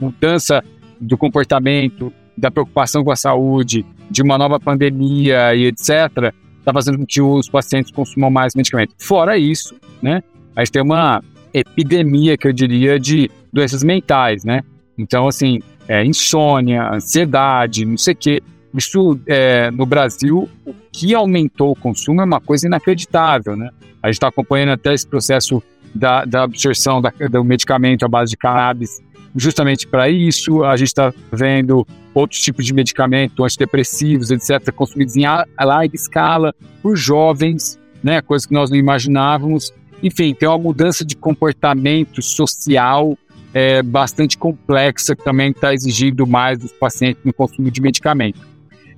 mudança 0.00 0.62
do 1.00 1.16
comportamento, 1.16 2.12
da 2.36 2.50
preocupação 2.50 3.04
com 3.04 3.10
a 3.10 3.16
saúde, 3.16 3.84
de 4.10 4.22
uma 4.22 4.36
nova 4.36 4.58
pandemia 4.58 5.54
e 5.54 5.66
etc., 5.66 6.32
está 6.58 6.72
fazendo 6.72 6.98
com 6.98 7.06
que 7.06 7.20
os 7.20 7.48
pacientes 7.48 7.92
consumam 7.92 8.30
mais 8.30 8.54
medicamento. 8.54 8.94
Fora 8.98 9.36
isso, 9.36 9.74
né, 10.02 10.22
a 10.56 10.60
gente 10.60 10.72
tem 10.72 10.82
uma 10.82 11.22
epidemia, 11.52 12.36
que 12.36 12.48
eu 12.48 12.52
diria, 12.52 12.98
de 12.98 13.30
doenças 13.52 13.84
mentais, 13.84 14.44
né? 14.44 14.62
Então, 14.98 15.28
assim, 15.28 15.60
é, 15.88 16.04
insônia, 16.04 16.90
ansiedade, 16.90 17.84
não 17.84 17.96
sei 17.96 18.14
o 18.14 18.16
quê. 18.16 18.42
Isso, 18.74 19.20
é, 19.26 19.70
no 19.70 19.86
Brasil, 19.86 20.48
o 20.66 20.74
que 20.92 21.14
aumentou 21.14 21.70
o 21.70 21.76
consumo 21.76 22.20
é 22.20 22.24
uma 22.24 22.40
coisa 22.40 22.66
inacreditável, 22.66 23.56
né? 23.56 23.70
A 24.02 24.08
gente 24.08 24.16
está 24.16 24.28
acompanhando 24.28 24.70
até 24.70 24.92
esse 24.92 25.06
processo 25.06 25.62
da, 25.94 26.24
da 26.24 26.42
absorção 26.42 27.00
da, 27.00 27.10
do 27.30 27.44
medicamento 27.44 28.04
à 28.04 28.08
base 28.08 28.32
de 28.32 28.36
cannabis 28.36 29.00
justamente 29.34 29.86
para 29.86 30.08
isso. 30.08 30.64
A 30.64 30.76
gente 30.76 30.88
está 30.88 31.12
vendo 31.32 31.86
outros 32.14 32.40
tipos 32.40 32.64
de 32.64 32.72
medicamento, 32.72 33.44
antidepressivos, 33.44 34.30
etc., 34.30 34.72
consumidos 34.72 35.16
em 35.16 35.24
larga 35.60 35.94
escala 35.94 36.54
por 36.82 36.96
jovens, 36.96 37.78
né? 38.02 38.22
Coisas 38.22 38.46
que 38.46 38.54
nós 38.54 38.70
não 38.70 38.76
imaginávamos. 38.76 39.72
Enfim, 40.02 40.34
tem 40.34 40.48
uma 40.48 40.58
mudança 40.58 41.04
de 41.04 41.16
comportamento 41.16 42.22
social 42.22 43.16
é, 43.52 43.82
bastante 43.82 44.36
complexa 44.36 45.14
que 45.14 45.24
também 45.24 45.50
está 45.50 45.72
exigindo 45.72 46.26
mais 46.26 46.58
dos 46.58 46.72
pacientes 46.72 47.22
no 47.24 47.32
consumo 47.32 47.70
de 47.70 47.80
medicamento. 47.80 48.40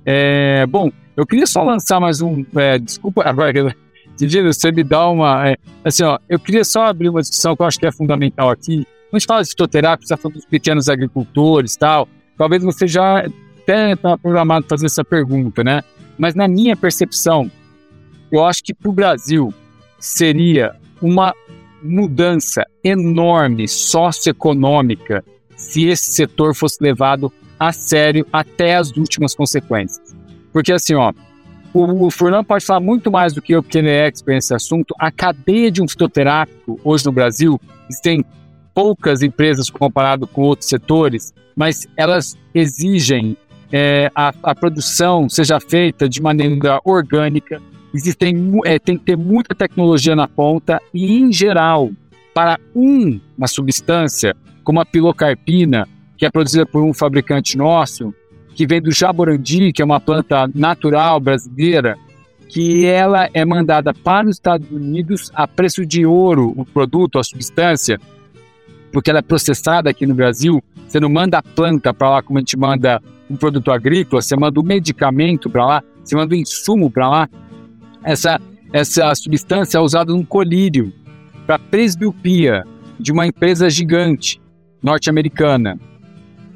É, 0.05 0.65
bom, 0.65 0.91
eu 1.15 1.25
queria 1.25 1.45
só 1.45 1.63
lançar 1.63 1.99
mais 1.99 2.21
um. 2.21 2.45
É, 2.55 2.79
desculpa, 2.79 3.23
agora, 3.27 3.75
você 4.17 4.71
me 4.71 4.83
dá 4.83 5.07
uma. 5.07 5.49
É, 5.49 5.57
assim, 5.83 6.03
ó, 6.03 6.17
eu 6.27 6.39
queria 6.39 6.63
só 6.63 6.85
abrir 6.85 7.09
uma 7.09 7.21
discussão 7.21 7.55
que 7.55 7.61
eu 7.61 7.65
acho 7.65 7.79
que 7.79 7.85
é 7.85 7.91
fundamental 7.91 8.49
aqui. 8.49 8.85
Quando 9.09 9.15
a 9.15 9.19
gente 9.19 9.27
fala 9.27 9.43
de 9.43 9.49
fitoterapia, 9.49 10.03
está 10.03 10.17
falando 10.17 10.35
dos 10.35 10.45
pequenos 10.45 10.89
agricultores 10.89 11.75
tal. 11.77 12.07
Talvez 12.37 12.61
você 12.61 12.87
já 12.87 13.25
até 13.63 13.93
está 13.93 14.17
programado 14.17 14.65
fazer 14.67 14.85
essa 14.85 15.03
pergunta, 15.03 15.63
né? 15.63 15.81
Mas 16.17 16.35
na 16.35 16.47
minha 16.47 16.75
percepção, 16.75 17.49
eu 18.31 18.43
acho 18.45 18.63
que 18.63 18.73
para 18.73 18.89
o 18.89 18.93
Brasil 18.93 19.53
seria 19.97 20.75
uma 21.01 21.33
mudança 21.81 22.65
enorme 22.83 23.67
socioeconômica 23.67 25.23
se 25.55 25.85
esse 25.85 26.11
setor 26.11 26.53
fosse 26.53 26.77
levado 26.81 27.31
a 27.59 27.71
sério 27.71 28.27
até 28.31 28.75
as 28.75 28.95
últimas 28.95 29.33
consequências. 29.33 30.15
Porque 30.51 30.73
assim, 30.73 30.95
ó, 30.95 31.13
o, 31.73 32.07
o 32.07 32.11
Furlan 32.11 32.43
pode 32.43 32.65
falar 32.65 32.79
muito 32.79 33.11
mais 33.11 33.33
do 33.33 33.41
que 33.41 33.53
eu, 33.53 33.63
porque 33.63 33.77
ele 33.77 33.89
é 33.89 34.07
expert 34.07 34.35
nesse 34.35 34.53
assunto. 34.53 34.93
A 34.99 35.11
cadeia 35.11 35.71
de 35.71 35.81
um 35.81 35.87
fitoterápico 35.87 36.79
hoje 36.83 37.05
no 37.05 37.11
Brasil 37.11 37.59
tem 38.01 38.25
poucas 38.77 39.23
empresas 39.23 39.71
comparado 39.71 40.27
com 40.27 40.43
outros 40.43 40.69
setores, 40.69 41.33
mas 41.55 41.87
elas 41.97 42.37
exigem 42.53 43.35
é, 43.71 44.11
a, 44.13 44.31
a, 44.43 44.53
produção 44.53 45.27
seja 45.27 45.59
feita 45.59 46.07
de 46.07 46.21
maneira 46.21 46.79
orgânica. 46.85 47.59
Existem, 47.91 48.61
é, 48.65 48.77
tem 48.77 48.95
que 48.95 49.03
ter 49.03 49.17
muita 49.17 49.55
tecnologia 49.55 50.15
na 50.15 50.27
ponta 50.27 50.79
e, 50.93 51.17
em 51.17 51.33
geral, 51.33 51.89
para 52.35 52.59
um, 52.75 53.19
uma 53.35 53.47
substância 53.47 54.35
como 54.63 54.79
a 54.79 54.85
pilocarpina, 54.85 55.87
que 56.15 56.23
é 56.23 56.29
produzida 56.29 56.63
por 56.63 56.83
um 56.83 56.93
fabricante 56.93 57.57
nosso, 57.57 58.13
que 58.53 58.67
vem 58.67 58.79
do 58.79 58.91
jaborandi, 58.91 59.73
que 59.73 59.81
é 59.81 59.85
uma 59.85 59.99
planta 59.99 60.47
natural 60.53 61.19
brasileira, 61.19 61.97
que 62.47 62.85
ela 62.85 63.27
é 63.33 63.43
mandada 63.43 63.91
para 63.91 64.27
os 64.27 64.35
Estados 64.35 64.69
Unidos 64.69 65.31
a 65.33 65.47
preço 65.47 65.83
de 65.83 66.05
ouro, 66.05 66.53
o 66.55 66.63
produto, 66.63 67.17
a 67.17 67.23
substância, 67.23 67.99
porque 68.97 69.11
ela 69.11 69.19
é 69.19 69.21
processada 69.21 69.91
aqui 69.91 70.07
no 70.07 70.15
Brasil. 70.15 70.59
Você 70.87 70.99
não 70.99 71.07
manda 71.07 71.37
a 71.37 71.43
planta 71.43 71.93
para 71.93 72.09
lá 72.09 72.23
como 72.23 72.39
a 72.39 72.41
gente 72.41 72.57
manda 72.57 72.99
um 73.29 73.35
produto 73.35 73.69
agrícola, 73.69 74.23
você 74.23 74.35
manda 74.35 74.59
o 74.59 74.63
medicamento 74.63 75.51
para 75.51 75.67
lá, 75.67 75.83
você 76.03 76.15
manda 76.15 76.33
o 76.33 76.35
insumo 76.35 76.89
para 76.89 77.07
lá. 77.07 77.29
Essa, 78.03 78.41
essa 78.73 79.13
substância 79.13 79.77
é 79.77 79.81
usada 79.81 80.11
num 80.11 80.25
colírio 80.25 80.91
para 81.45 81.59
presbiopia 81.59 82.63
de 82.99 83.11
uma 83.11 83.27
empresa 83.27 83.69
gigante 83.69 84.41
norte-americana. 84.81 85.79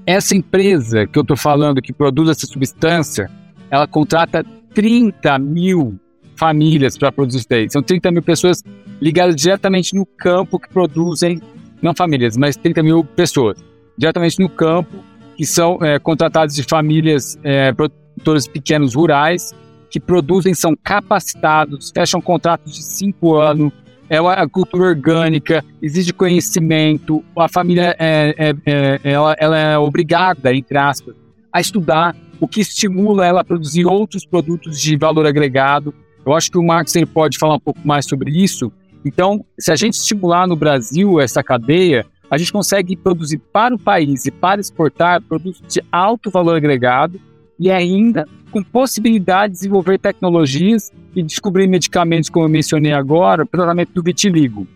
Essa 0.04 0.36
empresa 0.36 1.06
que 1.06 1.20
eu 1.20 1.22
estou 1.22 1.38
falando, 1.38 1.80
que 1.80 1.94
produz 1.94 2.28
essa 2.28 2.48
substância, 2.48 3.30
ela 3.70 3.86
contrata 3.86 4.44
30 4.74 5.38
mil 5.38 6.00
famílias 6.36 6.98
para 6.98 7.12
produzir 7.12 7.38
isso 7.38 7.48
daí. 7.48 7.70
São 7.70 7.84
30 7.84 8.12
mil 8.12 8.24
pessoas 8.24 8.64
ligadas 9.00 9.36
diretamente 9.36 9.94
no 9.94 10.08
campo 10.08 10.58
que 10.58 10.70
produzem, 10.70 11.40
não 11.82 11.94
famílias, 11.96 12.38
mas 12.38 12.56
30 12.56 12.84
mil 12.84 13.04
pessoas, 13.04 13.64
diretamente 13.98 14.40
no 14.40 14.50
campo, 14.50 14.98
que 15.36 15.46
são 15.46 15.80
é, 15.82 15.98
contratadas 16.00 16.56
de 16.56 16.64
famílias 16.64 17.38
é, 17.44 17.74
produtores 17.74 18.48
pequenos 18.48 18.96
rurais, 18.96 19.54
que 19.90 20.00
produzem, 20.00 20.54
são 20.54 20.76
capacitados, 20.76 21.92
fecham 21.94 22.22
contratos 22.22 22.74
de 22.74 22.84
cinco 22.84 23.36
anos, 23.36 23.74
é 24.12 24.18
a 24.18 24.48
cultura 24.48 24.90
orgânica, 24.90 25.64
exige 25.82 26.12
conhecimento, 26.12 27.24
a 27.38 27.48
família 27.48 27.96
é, 27.98 28.36
é, 28.38 28.56
é, 28.66 29.00
ela, 29.04 29.36
ela 29.40 29.58
é 29.58 29.78
obrigada, 29.78 30.54
entre 30.54 30.78
aspas, 30.78 31.16
a 31.52 31.62
estudar, 31.62 32.14
o 32.38 32.46
que 32.46 32.60
estimula 32.60 33.26
ela 33.26 33.40
a 33.40 33.44
produzir 33.44 33.86
outros 33.86 34.26
produtos 34.26 34.82
de 34.82 34.98
valor 34.98 35.26
agregado. 35.26 35.94
Eu 36.26 36.34
acho 36.34 36.52
que 36.52 36.58
o 36.58 36.64
Marcos 36.64 36.94
ele 36.96 37.06
pode 37.06 37.38
falar 37.38 37.56
um 37.56 37.60
pouco 37.60 37.80
mais 37.86 38.06
sobre 38.06 38.32
isso. 38.32 38.70
Então, 39.04 39.44
se 39.58 39.72
a 39.72 39.76
gente 39.76 39.96
estimular 39.96 40.48
no 40.48 40.56
Brasil 40.56 41.20
essa 41.20 41.44
cadeia, 41.44 42.06
a 42.30 42.38
gente 42.38 42.54
consegue 42.54 42.96
produzir 42.96 43.40
para 43.52 43.76
o 43.76 43.80
país 43.80 44.26
e 44.26 44.32
para 44.32 44.62
exportar 44.62 45.22
produtos 45.22 45.62
de 45.68 45.84
alto 45.92 46.30
valor 46.30 46.56
agregado 46.56 47.20
e 47.60 47.70
ainda 47.70 48.28
com 48.52 48.64
possibilidade 48.64 49.54
de 49.54 49.60
desenvolver 49.60 50.00
tecnologias 50.00 50.92
e 51.16 51.24
descobrir 51.24 51.68
medicamentos, 51.68 52.30
como 52.30 52.46
eu 52.46 52.50
mencionei 52.50 52.94
agora, 52.94 53.46
para 53.46 53.58
o 53.58 53.62
tratamento 53.62 53.94
do 53.94 54.04
vitiligo. 54.04 54.68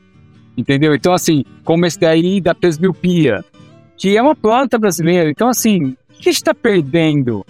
Entendeu? 0.58 0.96
Então, 0.96 1.14
assim, 1.14 1.44
como 1.64 1.86
esse 1.86 2.00
daí 2.00 2.40
da 2.40 2.56
presbiopia, 2.56 3.44
que 3.98 4.18
é 4.18 4.22
uma 4.22 4.36
planta 4.36 4.78
brasileira. 4.78 5.30
Então, 5.30 5.48
assim, 5.48 5.96
o 6.10 6.14
que 6.14 6.30
está 6.30 6.54
perdendo? 6.54 7.46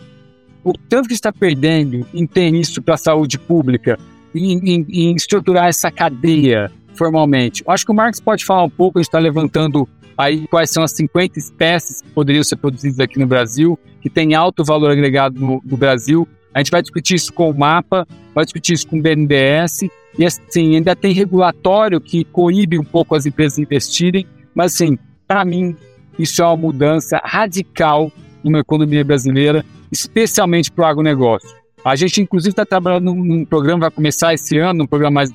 O 0.63 0.73
tanto 0.73 1.07
que 1.07 1.13
está 1.13 1.31
perdendo 1.31 2.05
em 2.13 2.25
ter 2.25 2.53
isso 2.53 2.81
para 2.81 2.95
a 2.95 2.97
saúde 2.97 3.37
pública, 3.37 3.99
em, 4.35 4.85
em, 4.89 5.15
estruturar 5.15 5.67
essa 5.67 5.91
cadeia 5.91 6.71
formalmente. 6.93 7.63
Eu 7.65 7.73
acho 7.73 7.85
que 7.85 7.91
o 7.91 7.95
Marx 7.95 8.19
pode 8.19 8.45
falar 8.45 8.63
um 8.63 8.69
pouco, 8.69 8.97
a 8.97 9.01
gente 9.01 9.07
está 9.07 9.19
levantando 9.19 9.87
aí 10.17 10.47
quais 10.47 10.71
são 10.71 10.83
as 10.83 10.91
50 10.91 11.37
espécies 11.37 12.01
que 12.01 12.09
poderiam 12.09 12.43
ser 12.43 12.55
produzidas 12.55 12.99
aqui 12.99 13.19
no 13.19 13.27
Brasil, 13.27 13.77
que 14.01 14.09
tem 14.09 14.33
alto 14.33 14.63
valor 14.63 14.91
agregado 14.91 15.39
no, 15.39 15.61
no 15.65 15.77
Brasil. 15.77 16.27
A 16.53 16.59
gente 16.59 16.71
vai 16.71 16.81
discutir 16.81 17.15
isso 17.15 17.33
com 17.33 17.49
o 17.49 17.57
MAPA, 17.57 18.07
vai 18.33 18.45
discutir 18.45 18.73
isso 18.73 18.87
com 18.87 18.97
o 18.97 19.01
BNDES, 19.01 19.89
e 20.17 20.25
assim, 20.25 20.75
ainda 20.75 20.95
tem 20.95 21.11
regulatório 21.11 21.99
que 21.99 22.23
coíbe 22.23 22.79
um 22.79 22.83
pouco 22.83 23.15
as 23.15 23.25
empresas 23.25 23.59
investirem, 23.59 24.25
mas 24.53 24.73
assim, 24.73 24.97
para 25.27 25.43
mim, 25.43 25.75
isso 26.17 26.41
é 26.41 26.45
uma 26.45 26.55
mudança 26.55 27.19
radical 27.23 28.11
numa 28.41 28.59
economia 28.59 29.03
brasileira, 29.03 29.65
especialmente 29.91 30.71
para 30.71 30.85
o 30.85 30.87
agronegócio. 30.87 31.64
A 31.85 31.95
gente, 31.95 32.19
inclusive, 32.19 32.49
está 32.49 32.65
trabalhando 32.65 33.13
num, 33.13 33.45
programa, 33.45 33.81
vai 33.81 33.91
começar 33.91 34.33
esse 34.33 34.57
ano, 34.57 34.85
um 34.85 34.87
programa 34.87 35.13
mais 35.13 35.31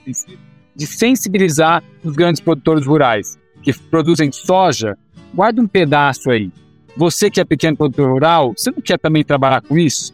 de 0.74 0.84
sensibilizar 0.84 1.80
os 2.02 2.16
grandes 2.16 2.40
produtores 2.40 2.84
rurais 2.84 3.38
que 3.62 3.72
produzem 3.72 4.32
soja, 4.32 4.98
guarda 5.32 5.62
um 5.62 5.68
pedaço 5.68 6.28
aí. 6.28 6.50
Você 6.96 7.30
que 7.30 7.40
é 7.40 7.44
pequeno 7.44 7.76
produtor 7.76 8.10
rural, 8.10 8.52
você 8.56 8.72
não 8.72 8.80
quer 8.80 8.98
também 8.98 9.22
trabalhar 9.22 9.62
com 9.62 9.78
isso? 9.78 10.12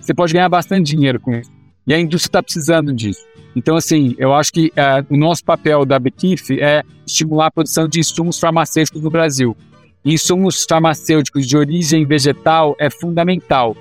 Você 0.00 0.14
pode 0.14 0.32
ganhar 0.32 0.48
bastante 0.48 0.86
dinheiro 0.86 1.20
com 1.20 1.34
isso. 1.34 1.52
E 1.86 1.92
a 1.92 2.00
indústria 2.00 2.30
está 2.30 2.42
precisando 2.42 2.94
disso. 2.94 3.20
Então, 3.54 3.76
assim, 3.76 4.14
eu 4.16 4.32
acho 4.32 4.52
que 4.52 4.72
é, 4.74 5.04
o 5.10 5.16
nosso 5.16 5.44
papel 5.44 5.84
da 5.84 5.98
Bequif 5.98 6.58
é 6.58 6.84
estimular 7.06 7.48
a 7.48 7.50
produção 7.50 7.86
de 7.86 8.00
insumos 8.00 8.40
farmacêuticos 8.40 9.02
no 9.02 9.10
Brasil. 9.10 9.54
insumos 10.02 10.64
farmacêuticos 10.66 11.46
de 11.46 11.54
origem 11.54 12.06
vegetal 12.06 12.74
é 12.78 12.88
fundamental. 12.88 13.76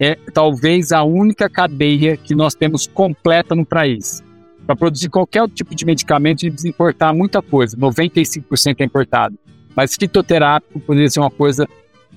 É 0.00 0.16
talvez 0.32 0.92
a 0.92 1.04
única 1.04 1.48
cadeia 1.48 2.16
que 2.16 2.34
nós 2.34 2.54
temos 2.54 2.86
completa 2.86 3.54
no 3.54 3.66
país. 3.66 4.24
Para 4.66 4.74
produzir 4.74 5.10
qualquer 5.10 5.46
tipo 5.50 5.74
de 5.74 5.84
medicamento, 5.84 6.38
a 6.38 6.40
gente 6.40 6.52
precisa 6.52 6.68
importar 6.68 7.12
muita 7.12 7.42
coisa, 7.42 7.76
95% 7.76 8.76
é 8.80 8.84
importado. 8.84 9.38
Mas 9.76 9.94
fitoterápico 9.94 10.80
poderia 10.80 11.10
ser 11.10 11.20
uma 11.20 11.30
coisa 11.30 11.68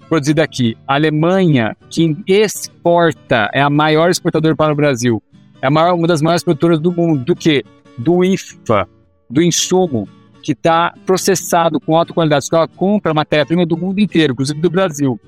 produzida 0.08 0.44
aqui. 0.44 0.78
A 0.88 0.96
Alemanha, 0.96 1.76
que 1.90 2.16
exporta, 2.28 3.50
é 3.54 3.62
a 3.62 3.70
maior 3.70 4.10
exportadora 4.10 4.56
para 4.56 4.72
o 4.72 4.76
Brasil. 4.76 5.22
É 5.62 5.70
maior, 5.70 5.94
uma 5.96 6.08
das 6.08 6.22
maiores 6.22 6.44
produtoras 6.44 6.80
do 6.80 6.92
mundo. 6.92 7.24
Do 7.24 7.36
que? 7.36 7.64
Do 7.98 8.24
IFA, 8.24 8.88
do 9.30 9.42
insumo, 9.42 10.08
que 10.42 10.52
está 10.52 10.94
processado 11.06 11.80
com 11.80 11.98
alta 11.98 12.14
qualidade. 12.14 12.48
Ela 12.52 12.68
compra 12.68 13.14
matéria-prima 13.14 13.66
do 13.66 13.78
mundo 13.78 14.00
inteiro, 14.00 14.34
inclusive 14.34 14.60
do 14.60 14.70
Brasil. 14.70 15.20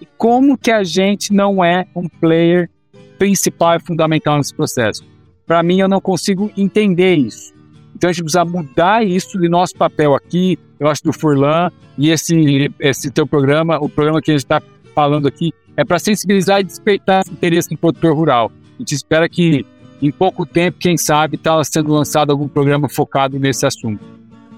E 0.00 0.06
como 0.16 0.56
que 0.56 0.70
a 0.70 0.82
gente 0.82 1.32
não 1.32 1.64
é 1.64 1.86
um 1.94 2.08
player 2.08 2.70
principal 3.18 3.76
e 3.76 3.80
fundamental 3.80 4.38
nesse 4.38 4.54
processo? 4.54 5.04
Para 5.46 5.62
mim, 5.62 5.80
eu 5.80 5.88
não 5.88 6.00
consigo 6.00 6.50
entender 6.56 7.16
isso. 7.16 7.52
Então 7.94 8.08
a 8.08 8.12
gente 8.12 8.24
precisa 8.24 8.44
mudar 8.44 9.04
isso 9.04 9.38
de 9.38 9.48
nosso 9.48 9.74
papel 9.74 10.14
aqui, 10.14 10.58
eu 10.78 10.88
acho 10.88 11.04
do 11.04 11.12
Furlan 11.12 11.70
e 11.98 12.10
esse, 12.10 12.72
esse 12.80 13.10
teu 13.10 13.26
programa, 13.26 13.78
o 13.78 13.88
programa 13.88 14.22
que 14.22 14.30
a 14.30 14.34
gente 14.34 14.44
está 14.44 14.62
falando 14.94 15.28
aqui, 15.28 15.52
é 15.76 15.84
para 15.84 15.98
sensibilizar 15.98 16.60
e 16.60 16.64
despertar 16.64 17.22
esse 17.22 17.32
interesse 17.32 17.70
no 17.70 17.76
produtor 17.76 18.14
rural. 18.14 18.50
A 18.76 18.78
gente 18.78 18.94
espera 18.94 19.28
que 19.28 19.66
em 20.00 20.10
pouco 20.10 20.46
tempo, 20.46 20.78
quem 20.78 20.96
sabe, 20.96 21.36
está 21.36 21.62
sendo 21.62 21.92
lançado 21.92 22.30
algum 22.30 22.48
programa 22.48 22.88
focado 22.88 23.38
nesse 23.38 23.66
assunto. 23.66 24.02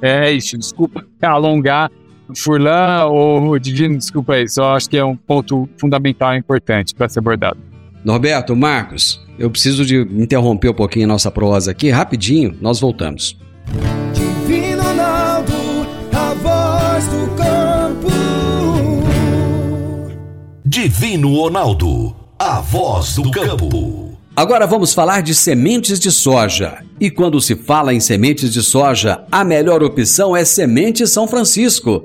É 0.01 0.31
isso, 0.31 0.57
desculpa 0.57 1.05
alongar, 1.21 1.91
Furlan 2.41 3.07
ou 3.07 3.59
Divino, 3.59 3.99
desculpa 3.99 4.35
aí, 4.35 4.49
só 4.49 4.75
acho 4.75 4.89
que 4.89 4.97
é 4.97 5.05
um 5.05 5.17
ponto 5.17 5.69
fundamental 5.79 6.35
e 6.35 6.39
importante 6.39 6.95
para 6.95 7.09
ser 7.09 7.19
abordado. 7.19 7.59
Norberto, 8.05 8.57
Marcos, 8.57 9.25
eu 9.39 9.51
preciso 9.51 9.85
de 9.85 10.01
interromper 10.01 10.71
um 10.71 10.75
pouquinho 10.75 11.05
a 11.05 11.09
nossa 11.09 11.31
prosa 11.31 11.71
aqui, 11.71 11.91
rapidinho, 11.91 12.57
nós 12.61 12.81
voltamos. 12.81 13.39
Divino 14.13 14.83
Ronaldo, 14.83 15.55
a 16.13 16.35
voz 16.35 17.07
do 17.07 17.27
campo. 17.37 18.09
Divino 20.65 21.35
Ronaldo, 21.37 22.17
a 22.39 22.61
voz 22.61 23.15
do 23.15 23.31
campo. 23.31 24.13
Agora 24.35 24.67
vamos 24.67 24.95
falar 24.95 25.21
de 25.23 25.35
sementes 25.35 26.01
de 26.01 26.11
soja. 26.11 26.79
E 26.99 27.11
quando 27.11 27.39
se 27.41 27.55
fala 27.55 27.93
em 27.93 28.01
sementes 28.01 28.51
de 28.51 28.63
soja, 28.63 29.23
a 29.31 29.45
melhor 29.45 29.83
opção 29.83 30.35
é 30.35 30.43
Semente 30.43 31.07
São 31.07 31.29
Francisco. 31.29 32.05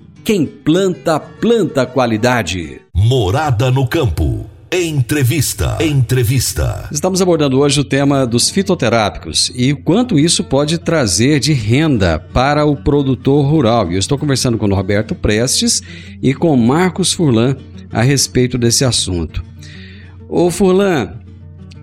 quem 0.23 0.45
planta, 0.45 1.19
planta 1.19 1.85
qualidade. 1.85 2.79
Morada 2.93 3.71
no 3.71 3.87
campo. 3.87 4.45
Entrevista. 4.71 5.77
Entrevista. 5.81 6.87
Estamos 6.91 7.21
abordando 7.21 7.59
hoje 7.59 7.79
o 7.79 7.83
tema 7.83 8.25
dos 8.25 8.49
fitoterápicos 8.49 9.51
e 9.55 9.73
o 9.73 9.81
quanto 9.81 10.17
isso 10.17 10.43
pode 10.43 10.77
trazer 10.77 11.39
de 11.39 11.53
renda 11.53 12.19
para 12.19 12.65
o 12.65 12.77
produtor 12.77 13.45
rural. 13.45 13.91
E 13.91 13.95
eu 13.95 13.99
estou 13.99 14.17
conversando 14.17 14.57
com 14.57 14.67
o 14.67 14.75
Roberto 14.75 15.15
Prestes 15.15 15.81
e 16.21 16.33
com 16.33 16.55
Marcos 16.55 17.11
Furlan 17.11 17.57
a 17.91 18.01
respeito 18.01 18.57
desse 18.57 18.85
assunto. 18.85 19.43
Ô 20.29 20.49
Furlan, 20.49 21.13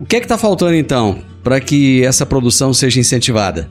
o 0.01 0.07
que 0.07 0.17
é 0.17 0.21
que 0.21 0.27
está 0.27 0.39
faltando 0.39 0.75
então 0.75 1.19
para 1.43 1.61
que 1.61 2.05
essa 2.05 2.25
produção 2.25 2.73
seja 2.73 3.01
incentivada? 3.01 3.69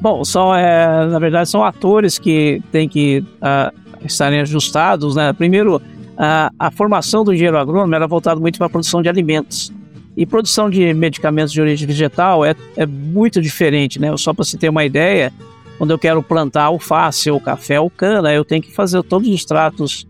Bom, 0.00 0.24
são, 0.24 0.54
é, 0.54 1.06
na 1.06 1.18
verdade, 1.18 1.48
são 1.48 1.64
atores 1.64 2.18
que 2.18 2.62
têm 2.70 2.88
que 2.88 3.24
uh, 3.40 3.87
estarem 4.04 4.40
ajustados. 4.40 5.16
Né? 5.16 5.32
Primeiro, 5.32 5.76
uh, 5.76 6.54
a 6.58 6.70
formação 6.70 7.24
do 7.24 7.32
engenheiro 7.32 7.58
agrônomo 7.58 7.94
era 7.94 8.06
voltada 8.06 8.40
muito 8.40 8.58
para 8.58 8.66
a 8.66 8.70
produção 8.70 9.02
de 9.02 9.08
alimentos. 9.08 9.72
E 10.16 10.26
produção 10.26 10.68
de 10.68 10.92
medicamentos 10.94 11.52
de 11.52 11.60
origem 11.60 11.86
vegetal 11.86 12.44
é, 12.44 12.54
é 12.76 12.84
muito 12.84 13.40
diferente, 13.40 14.00
né? 14.00 14.16
Só 14.16 14.34
para 14.34 14.44
você 14.44 14.58
ter 14.58 14.68
uma 14.68 14.84
ideia, 14.84 15.32
quando 15.78 15.92
eu 15.92 15.98
quero 15.98 16.20
plantar 16.24 16.64
alface 16.64 17.30
ou 17.30 17.40
café 17.40 17.78
ou 17.78 17.88
cana, 17.88 18.34
eu 18.34 18.44
tenho 18.44 18.60
que 18.60 18.74
fazer 18.74 19.00
todos 19.04 19.28
os 19.28 19.44
tratos 19.44 20.08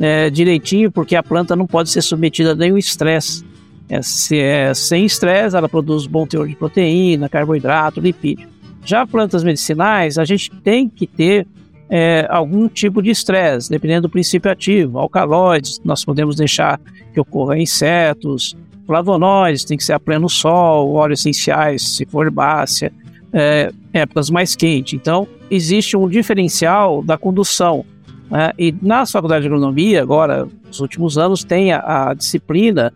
é, 0.00 0.30
direitinho, 0.30 0.90
porque 0.90 1.14
a 1.14 1.22
planta 1.22 1.54
não 1.54 1.66
pode 1.66 1.90
ser 1.90 2.00
submetida 2.00 2.52
a 2.52 2.54
nenhum 2.54 2.78
estresse. 2.78 3.44
É, 3.86 4.00
se 4.00 4.38
é 4.38 4.72
sem 4.72 5.04
estresse, 5.04 5.54
ela 5.54 5.68
produz 5.68 6.06
bom 6.06 6.26
teor 6.26 6.48
de 6.48 6.56
proteína, 6.56 7.28
carboidrato, 7.28 8.00
lipídio. 8.00 8.48
Já 8.82 9.06
plantas 9.06 9.44
medicinais, 9.44 10.16
a 10.16 10.24
gente 10.24 10.50
tem 10.62 10.88
que 10.88 11.06
ter 11.06 11.46
é, 11.90 12.26
algum 12.30 12.68
tipo 12.68 13.02
de 13.02 13.10
estresse, 13.10 13.68
dependendo 13.68 14.02
do 14.02 14.08
princípio 14.08 14.50
ativo. 14.50 14.98
Alcaloides, 14.98 15.80
nós 15.84 16.04
podemos 16.04 16.36
deixar 16.36 16.80
que 17.12 17.20
ocorra 17.20 17.58
insetos, 17.58 18.56
flavonoides, 18.86 19.64
tem 19.64 19.76
que 19.76 19.84
ser 19.84 19.94
a 19.94 20.00
pleno 20.00 20.28
sol, 20.28 20.92
óleos 20.92 21.20
essenciais, 21.20 21.96
se 21.96 22.06
for 22.06 22.26
herbácea, 22.26 22.92
é, 23.32 23.72
épocas 23.92 24.30
mais 24.30 24.54
quentes. 24.54 24.94
Então, 24.94 25.26
existe 25.50 25.96
um 25.96 26.08
diferencial 26.08 27.02
da 27.02 27.18
condução. 27.18 27.84
Né? 28.30 28.52
E 28.58 28.74
na 28.80 29.04
faculdade 29.04 29.42
de 29.42 29.48
agronomia, 29.48 30.00
agora, 30.00 30.46
nos 30.66 30.80
últimos 30.80 31.18
anos, 31.18 31.42
tem 31.42 31.72
a, 31.72 32.10
a 32.10 32.14
disciplina 32.14 32.92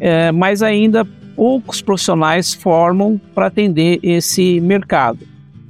é, 0.00 0.30
mas 0.30 0.62
ainda 0.62 1.06
poucos 1.34 1.80
profissionais 1.80 2.54
formam 2.54 3.20
para 3.34 3.46
atender 3.46 3.98
esse 4.02 4.60
mercado. 4.60 5.18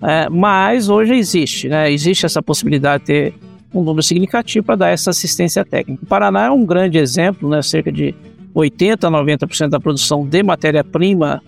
É, 0.02 0.28
mas 0.28 0.88
hoje 0.88 1.14
existe, 1.14 1.68
né? 1.68 1.90
existe 1.90 2.26
essa 2.26 2.42
possibilidade 2.42 3.04
de 3.04 3.06
ter 3.06 3.35
um 3.72 3.82
número 3.82 4.02
significativo 4.02 4.64
para 4.64 4.76
dar 4.76 4.88
essa 4.88 5.11
assistência 5.11 5.64
técnica. 5.64 6.04
O 6.04 6.06
Paraná 6.06 6.46
é 6.46 6.50
um 6.50 6.64
grande 6.64 6.98
exemplo, 6.98 7.48
né? 7.48 7.62
cerca 7.62 7.90
de 7.90 8.14
80 8.54 9.06
a 9.06 9.11
90% 9.11 9.68
da 9.68 9.80
produção 9.80 10.26
de 10.26 10.42
matéria-prima 10.42 11.42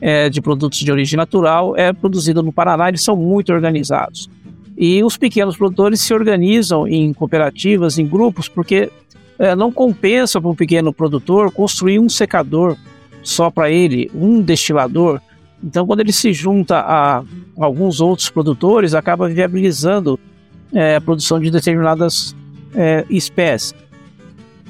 é, 0.00 0.28
de 0.28 0.40
produtos 0.40 0.78
de 0.78 0.90
origem 0.90 1.16
natural 1.16 1.76
é 1.76 1.92
produzida 1.92 2.42
no 2.42 2.52
Paraná, 2.52 2.88
eles 2.88 3.02
são 3.02 3.16
muito 3.16 3.52
organizados. 3.52 4.28
E 4.76 5.02
os 5.02 5.16
pequenos 5.16 5.56
produtores 5.56 6.00
se 6.00 6.14
organizam 6.14 6.86
em 6.86 7.12
cooperativas, 7.12 7.98
em 7.98 8.06
grupos, 8.06 8.48
porque 8.48 8.90
é, 9.38 9.56
não 9.56 9.72
compensa 9.72 10.40
para 10.40 10.50
um 10.50 10.54
pequeno 10.54 10.92
produtor 10.92 11.50
construir 11.52 11.98
um 11.98 12.08
secador 12.08 12.76
só 13.22 13.50
para 13.50 13.70
ele, 13.70 14.10
um 14.14 14.40
destilador. 14.40 15.20
Então, 15.62 15.86
quando 15.86 16.00
ele 16.00 16.12
se 16.12 16.32
junta 16.32 16.78
a 16.78 17.22
alguns 17.58 18.00
outros 18.00 18.30
produtores, 18.30 18.94
acaba 18.94 19.28
viabilizando 19.28 20.18
é, 20.72 20.96
a 20.96 21.00
produção 21.00 21.40
de 21.40 21.50
determinadas 21.50 22.34
é, 22.74 23.04
espécies. 23.10 23.74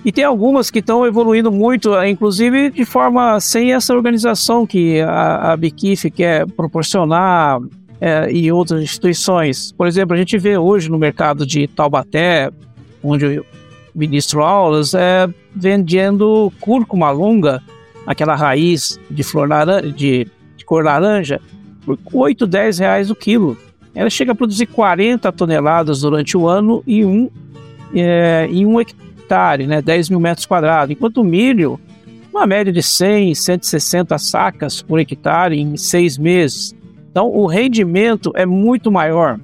E 0.05 0.13
tem 0.13 0.25
algumas 0.25 0.71
que 0.71 0.79
estão 0.79 1.05
evoluindo 1.05 1.51
muito, 1.51 1.93
inclusive 2.05 2.71
de 2.71 2.85
forma 2.85 3.39
sem 3.41 3.73
essa 3.73 3.93
organização 3.95 4.67
que 4.67 5.01
a, 5.01 5.53
a 5.53 5.57
Biquif 5.57 6.11
quer 6.11 6.47
proporcionar 6.47 7.61
é, 8.01 8.31
e 8.33 8.51
outras 8.51 8.81
instituições. 8.81 9.73
Por 9.73 9.87
exemplo, 9.87 10.15
a 10.15 10.19
gente 10.19 10.39
vê 10.39 10.57
hoje 10.57 10.89
no 10.91 10.99
mercado 10.99 11.45
de 11.45 11.67
Taubaté, 11.67 12.51
onde 13.03 13.43
ministro 13.95 14.43
aulas 14.43 14.95
é 14.95 15.29
vendendo 15.55 16.53
cúrcuma 16.61 17.11
longa, 17.11 17.61
aquela 18.07 18.37
raiz 18.37 18.99
de 19.11 19.23
flor 19.23 19.49
de, 19.97 20.27
de 20.59 20.65
cor 20.65 20.85
laranja, 20.85 21.41
por 21.87 21.99
8, 22.13 22.47
10 22.47 22.79
reais 22.81 23.11
o 23.11 23.15
quilo. 23.15 23.57
Ela 23.95 24.11
chega 24.11 24.33
a 24.33 24.35
produzir 24.35 24.67
40 24.67 25.33
toneladas 25.33 26.03
durante 26.03 26.37
o 26.37 26.47
ano 26.47 26.83
em 26.87 27.05
um, 27.05 27.31
é, 27.95 28.47
em 28.51 28.67
um 28.67 28.79
hectare, 28.79 29.67
né, 29.67 29.81
10 29.81 30.11
mil 30.11 30.21
metros 30.21 30.45
quadrados, 30.45 30.95
enquanto 30.95 31.23
o 31.23 31.25
milho, 31.25 31.81
uma 32.31 32.47
média 32.47 32.73
de 32.73 32.83
100, 32.83 33.35
160 33.35 34.19
sacas 34.19 34.83
por 34.83 35.01
hectare 35.01 35.59
em 35.59 35.77
seis 35.77 36.19
meses. 36.19 36.75
Então, 37.11 37.29
o 37.29 37.47
rendimento 37.47 38.31
é 38.35 38.45
muito 38.45 38.93
maior. 38.93 39.41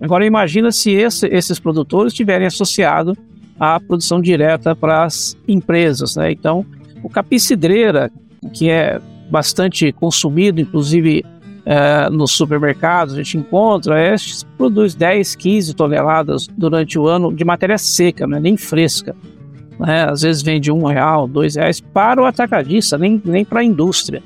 Agora, 0.00 0.24
imagina 0.24 0.70
se 0.70 0.92
esse, 0.92 1.26
esses 1.26 1.58
produtores 1.58 2.12
estiverem 2.12 2.46
associados 2.46 3.16
a 3.58 3.78
produção 3.80 4.20
direta 4.20 4.74
para 4.74 5.04
as 5.04 5.36
empresas. 5.46 6.16
Né? 6.16 6.32
Então, 6.32 6.64
o 7.02 7.08
capim 7.08 7.38
cidreira, 7.38 8.10
que 8.52 8.70
é 8.70 9.00
bastante 9.30 9.92
consumido, 9.92 10.60
inclusive 10.60 11.24
é, 11.66 12.10
nos 12.10 12.32
supermercados, 12.32 13.14
a 13.14 13.16
gente 13.16 13.38
encontra, 13.38 13.98
é, 13.98 14.14
produz 14.56 14.94
10, 14.94 15.34
15 15.34 15.74
toneladas 15.74 16.46
durante 16.56 16.98
o 16.98 17.06
ano 17.06 17.32
de 17.32 17.44
matéria 17.44 17.78
seca, 17.78 18.26
não 18.26 18.36
é 18.36 18.40
nem 18.40 18.56
fresca. 18.56 19.16
Né? 19.78 20.04
Às 20.08 20.22
vezes 20.22 20.42
vende 20.42 20.70
um 20.70 20.84
real, 20.84 21.26
dois 21.26 21.56
reais 21.56 21.80
para 21.80 22.22
o 22.22 22.26
atacadista, 22.26 22.98
nem, 22.98 23.20
nem 23.24 23.44
para 23.44 23.60
a 23.60 23.64
indústria. 23.64 24.22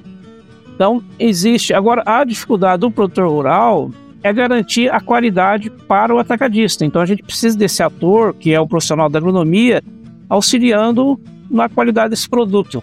Então, 0.74 1.02
existe. 1.18 1.72
Agora, 1.74 2.02
a 2.04 2.22
dificuldade 2.24 2.80
do 2.80 2.90
produtor 2.90 3.28
rural 3.28 3.90
é 4.22 4.32
garantir 4.32 4.92
a 4.92 5.00
qualidade 5.00 5.70
para 5.70 6.14
o 6.14 6.18
atacadista. 6.18 6.84
Então 6.84 7.00
a 7.00 7.06
gente 7.06 7.22
precisa 7.22 7.56
desse 7.56 7.82
ator, 7.82 8.34
que 8.34 8.52
é 8.52 8.60
o 8.60 8.66
profissional 8.66 9.08
da 9.08 9.18
agronomia, 9.18 9.82
auxiliando 10.28 11.18
na 11.50 11.68
qualidade 11.68 12.10
desse 12.10 12.28
produto. 12.28 12.82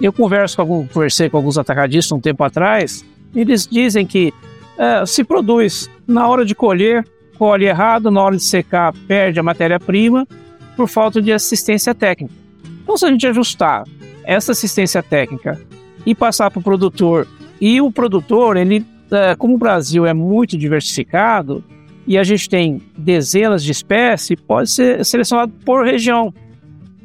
Eu 0.00 0.12
converso 0.12 0.56
com 0.56 0.62
algum, 0.62 0.86
conversei 0.86 1.30
com 1.30 1.36
alguns 1.36 1.56
atacadistas 1.58 2.12
um 2.12 2.20
tempo 2.20 2.44
atrás, 2.44 3.04
eles 3.34 3.66
dizem 3.66 4.06
que 4.06 4.32
é, 4.78 5.04
se 5.06 5.24
produz 5.24 5.90
na 6.06 6.28
hora 6.28 6.44
de 6.44 6.54
colher, 6.54 7.04
colhe 7.38 7.66
errado, 7.66 8.10
na 8.10 8.22
hora 8.22 8.36
de 8.36 8.42
secar, 8.42 8.92
perde 9.06 9.40
a 9.40 9.42
matéria-prima 9.42 10.26
por 10.76 10.88
falta 10.88 11.20
de 11.20 11.32
assistência 11.32 11.94
técnica. 11.94 12.34
Então, 12.82 12.96
se 12.96 13.06
a 13.06 13.10
gente 13.10 13.26
ajustar 13.26 13.84
essa 14.24 14.52
assistência 14.52 15.02
técnica 15.02 15.60
e 16.04 16.14
passar 16.14 16.50
para 16.50 16.60
o 16.60 16.62
produtor, 16.62 17.26
e 17.60 17.80
o 17.80 17.90
produtor 17.90 18.56
ele 18.56 18.84
é, 19.10 19.34
como 19.36 19.54
o 19.54 19.58
Brasil 19.58 20.04
é 20.04 20.12
muito 20.12 20.56
diversificado 20.56 21.62
e 22.06 22.18
a 22.18 22.24
gente 22.24 22.48
tem 22.48 22.82
dezenas 22.96 23.62
de 23.62 23.72
espécies, 23.72 24.38
pode 24.40 24.70
ser 24.70 25.04
selecionado 25.04 25.52
por 25.64 25.84
região. 25.84 26.32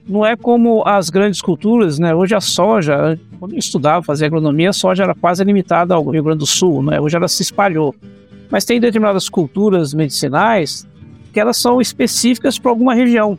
Não 0.07 0.25
é 0.25 0.35
como 0.35 0.83
as 0.85 1.09
grandes 1.09 1.41
culturas, 1.41 1.99
né? 1.99 2.13
Hoje 2.13 2.35
a 2.35 2.41
soja, 2.41 3.19
quando 3.39 3.53
eu 3.53 3.59
estudava, 3.59 4.03
fazia 4.03 4.27
agronomia, 4.27 4.71
a 4.71 4.73
soja 4.73 5.03
era 5.03 5.15
quase 5.15 5.43
limitada 5.43 5.93
ao 5.93 6.09
Rio 6.09 6.23
Grande 6.23 6.39
do 6.39 6.45
Sul, 6.45 6.83
né? 6.83 6.99
Hoje 6.99 7.15
ela 7.15 7.27
se 7.27 7.41
espalhou. 7.43 7.95
Mas 8.49 8.65
tem 8.65 8.79
determinadas 8.79 9.29
culturas 9.29 9.93
medicinais 9.93 10.87
que 11.31 11.39
elas 11.39 11.57
são 11.57 11.79
específicas 11.79 12.59
para 12.59 12.71
alguma 12.71 12.93
região. 12.93 13.37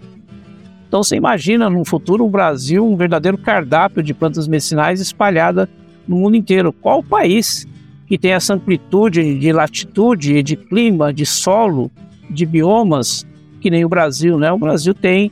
Então 0.88 1.02
você 1.02 1.16
imagina 1.16 1.68
no 1.68 1.84
futuro 1.84 2.24
o 2.24 2.30
Brasil 2.30 2.86
um 2.86 2.96
verdadeiro 2.96 3.38
cardápio 3.38 4.02
de 4.02 4.14
plantas 4.14 4.46
medicinais 4.46 5.00
espalhada 5.00 5.68
no 6.06 6.16
mundo 6.16 6.36
inteiro. 6.36 6.72
Qual 6.72 7.02
país 7.02 7.66
que 8.06 8.18
tem 8.18 8.32
essa 8.32 8.54
amplitude 8.54 9.38
de 9.38 9.52
latitude, 9.52 10.42
de 10.42 10.56
clima, 10.56 11.12
de 11.12 11.24
solo, 11.24 11.90
de 12.28 12.44
biomas, 12.44 13.26
que 13.60 13.70
nem 13.70 13.84
o 13.84 13.88
Brasil, 13.88 14.38
né? 14.38 14.52
O 14.52 14.58
Brasil 14.58 14.92
tem 14.94 15.30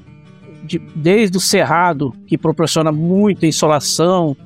de, 0.71 0.79
desde 0.95 1.37
o 1.37 1.41
cerrado, 1.41 2.15
que 2.29 2.39
proporciona 2.39 2.93
muita 2.93 3.45
insolação, 3.45 4.37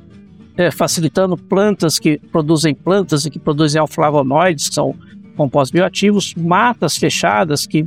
é, 0.57 0.71
facilitando 0.71 1.37
plantas 1.37 1.99
que 1.99 2.19
produzem 2.33 2.75
plantas 2.75 3.27
e 3.27 3.31
que 3.31 3.39
produzem 3.39 3.79
alflavonoides, 3.79 4.71
que 4.71 4.75
são 4.75 4.95
compostos 5.37 5.71
bioativos, 5.71 6.35
matas 6.35 6.97
fechadas 6.97 7.67
que 7.67 7.85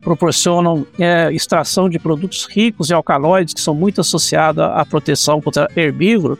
proporcionam 0.00 0.86
é, 0.98 1.32
extração 1.32 1.88
de 1.88 1.98
produtos 1.98 2.46
ricos 2.46 2.90
em 2.90 2.94
alcaloides, 2.94 3.54
que 3.54 3.60
são 3.60 3.74
muito 3.74 4.00
associados 4.00 4.62
à 4.62 4.84
proteção 4.86 5.40
contra 5.40 5.68
herbívoro. 5.74 6.38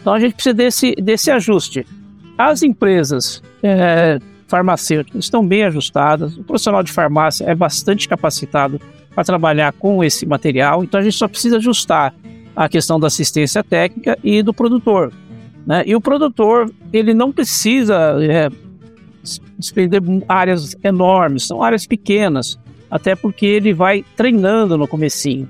Então 0.00 0.12
a 0.12 0.18
gente 0.18 0.34
precisa 0.34 0.54
desse, 0.54 0.94
desse 0.96 1.30
ajuste. 1.30 1.86
As 2.36 2.62
empresas 2.62 3.42
é, 3.62 4.18
farmacêuticas 4.48 5.24
estão 5.24 5.46
bem 5.46 5.62
ajustadas, 5.62 6.36
o 6.36 6.42
profissional 6.42 6.82
de 6.82 6.90
farmácia 6.90 7.44
é 7.44 7.54
bastante 7.54 8.08
capacitado 8.08 8.80
para 9.18 9.24
trabalhar 9.24 9.72
com 9.72 10.04
esse 10.04 10.24
material, 10.24 10.84
então 10.84 11.00
a 11.00 11.02
gente 11.02 11.16
só 11.16 11.26
precisa 11.26 11.56
ajustar 11.56 12.14
a 12.54 12.68
questão 12.68 13.00
da 13.00 13.08
assistência 13.08 13.64
técnica 13.64 14.16
e 14.22 14.44
do 14.44 14.54
produtor. 14.54 15.12
Né? 15.66 15.82
E 15.86 15.96
o 15.96 16.00
produtor, 16.00 16.70
ele 16.92 17.12
não 17.12 17.32
precisa 17.32 18.16
é, 18.22 18.48
despender 19.58 20.00
áreas 20.28 20.76
enormes, 20.84 21.48
são 21.48 21.64
áreas 21.64 21.84
pequenas, 21.84 22.56
até 22.88 23.16
porque 23.16 23.44
ele 23.44 23.74
vai 23.74 24.04
treinando 24.14 24.78
no 24.78 24.86
comecinho. 24.86 25.48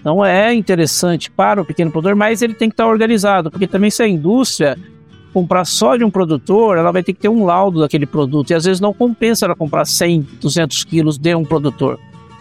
Então 0.00 0.24
é 0.24 0.54
interessante 0.54 1.28
para 1.28 1.60
o 1.60 1.64
pequeno 1.64 1.90
produtor, 1.90 2.14
mas 2.14 2.40
ele 2.40 2.54
tem 2.54 2.68
que 2.68 2.74
estar 2.74 2.86
organizado, 2.86 3.50
porque 3.50 3.66
também 3.66 3.90
se 3.90 4.00
a 4.00 4.06
indústria 4.06 4.78
comprar 5.32 5.64
só 5.64 5.96
de 5.96 6.04
um 6.04 6.10
produtor, 6.10 6.78
ela 6.78 6.92
vai 6.92 7.02
ter 7.02 7.14
que 7.14 7.18
ter 7.18 7.28
um 7.28 7.44
laudo 7.44 7.80
daquele 7.80 8.06
produto, 8.06 8.50
e 8.50 8.54
às 8.54 8.64
vezes 8.64 8.80
não 8.80 8.94
compensa 8.94 9.44
ela 9.44 9.56
comprar 9.56 9.84
100, 9.86 10.24
200 10.40 10.84
quilos 10.84 11.18
de 11.18 11.34
um 11.34 11.44
produtor. 11.44 11.98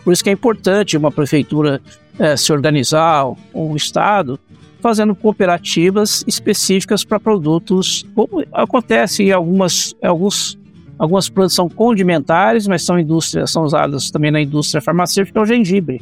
Por 0.07 0.13
isso 0.13 0.23
que 0.23 0.29
é 0.29 0.33
importante 0.33 0.95
uma 0.95 1.11
prefeitura 1.11 1.81
é, 2.17 2.37
se 2.37 2.53
organizar, 2.53 3.29
um 3.53 3.75
estado, 3.75 4.39
fazendo 4.79 5.13
cooperativas 5.13 6.23
específicas 6.25 7.03
para 7.03 7.19
produtos, 7.19 8.05
como 8.15 8.41
acontece 8.53 9.23
em 9.23 9.33
algumas, 9.33 9.93
alguns, 10.01 10.57
algumas 10.97 11.27
plantas 11.27 11.55
são 11.55 11.67
condimentares, 11.67 12.67
mas 12.67 12.83
são 12.83 12.97
indústrias, 12.97 13.51
são 13.51 13.63
usadas 13.65 14.09
também 14.09 14.31
na 14.31 14.39
indústria 14.39 14.81
farmacêutica, 14.81 15.39
é 15.39 15.41
o 15.41 15.45
gengibre. 15.45 16.01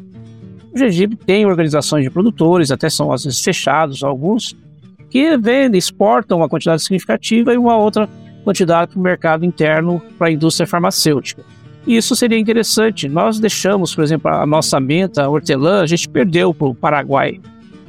O 0.72 0.78
gengibre 0.78 1.18
tem 1.18 1.48
organizações 1.48 2.04
de 2.04 2.12
produtores, 2.12 2.70
até 2.70 2.92
são 2.92 3.12
às 3.12 3.24
vezes 3.24 3.42
fechados 3.42 4.04
alguns, 4.04 4.56
que 5.10 5.36
vendem, 5.36 5.80
exportam 5.80 6.38
uma 6.38 6.48
quantidade 6.48 6.84
significativa 6.84 7.56
e 7.56 7.58
uma 7.58 7.76
outra 7.76 8.08
quantidade 8.44 8.92
para 8.92 9.00
o 9.00 9.02
mercado 9.02 9.44
interno 9.44 10.00
para 10.16 10.28
a 10.28 10.32
indústria 10.32 10.68
farmacêutica. 10.68 11.55
E 11.86 11.96
isso 11.96 12.16
seria 12.16 12.40
interessante. 12.40 13.08
Nós 13.08 13.40
deixamos, 13.40 13.94
por 13.94 14.04
exemplo, 14.04 14.32
a 14.32 14.46
nossa 14.46 14.80
menta, 14.80 15.24
a 15.24 15.30
hortelã, 15.30 15.82
a 15.82 15.86
gente 15.86 16.10
perdeu 16.10 16.54
para 16.54 16.68
o 16.68 16.76
Paraguai. 16.76 17.40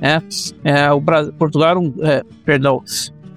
Né? 0.00 0.22
É, 0.62 0.92
o 0.92 1.00
Portugal 1.38 1.70
era 1.70 1.78
um, 1.78 1.94
é, 2.02 2.22
perdão, 2.44 2.82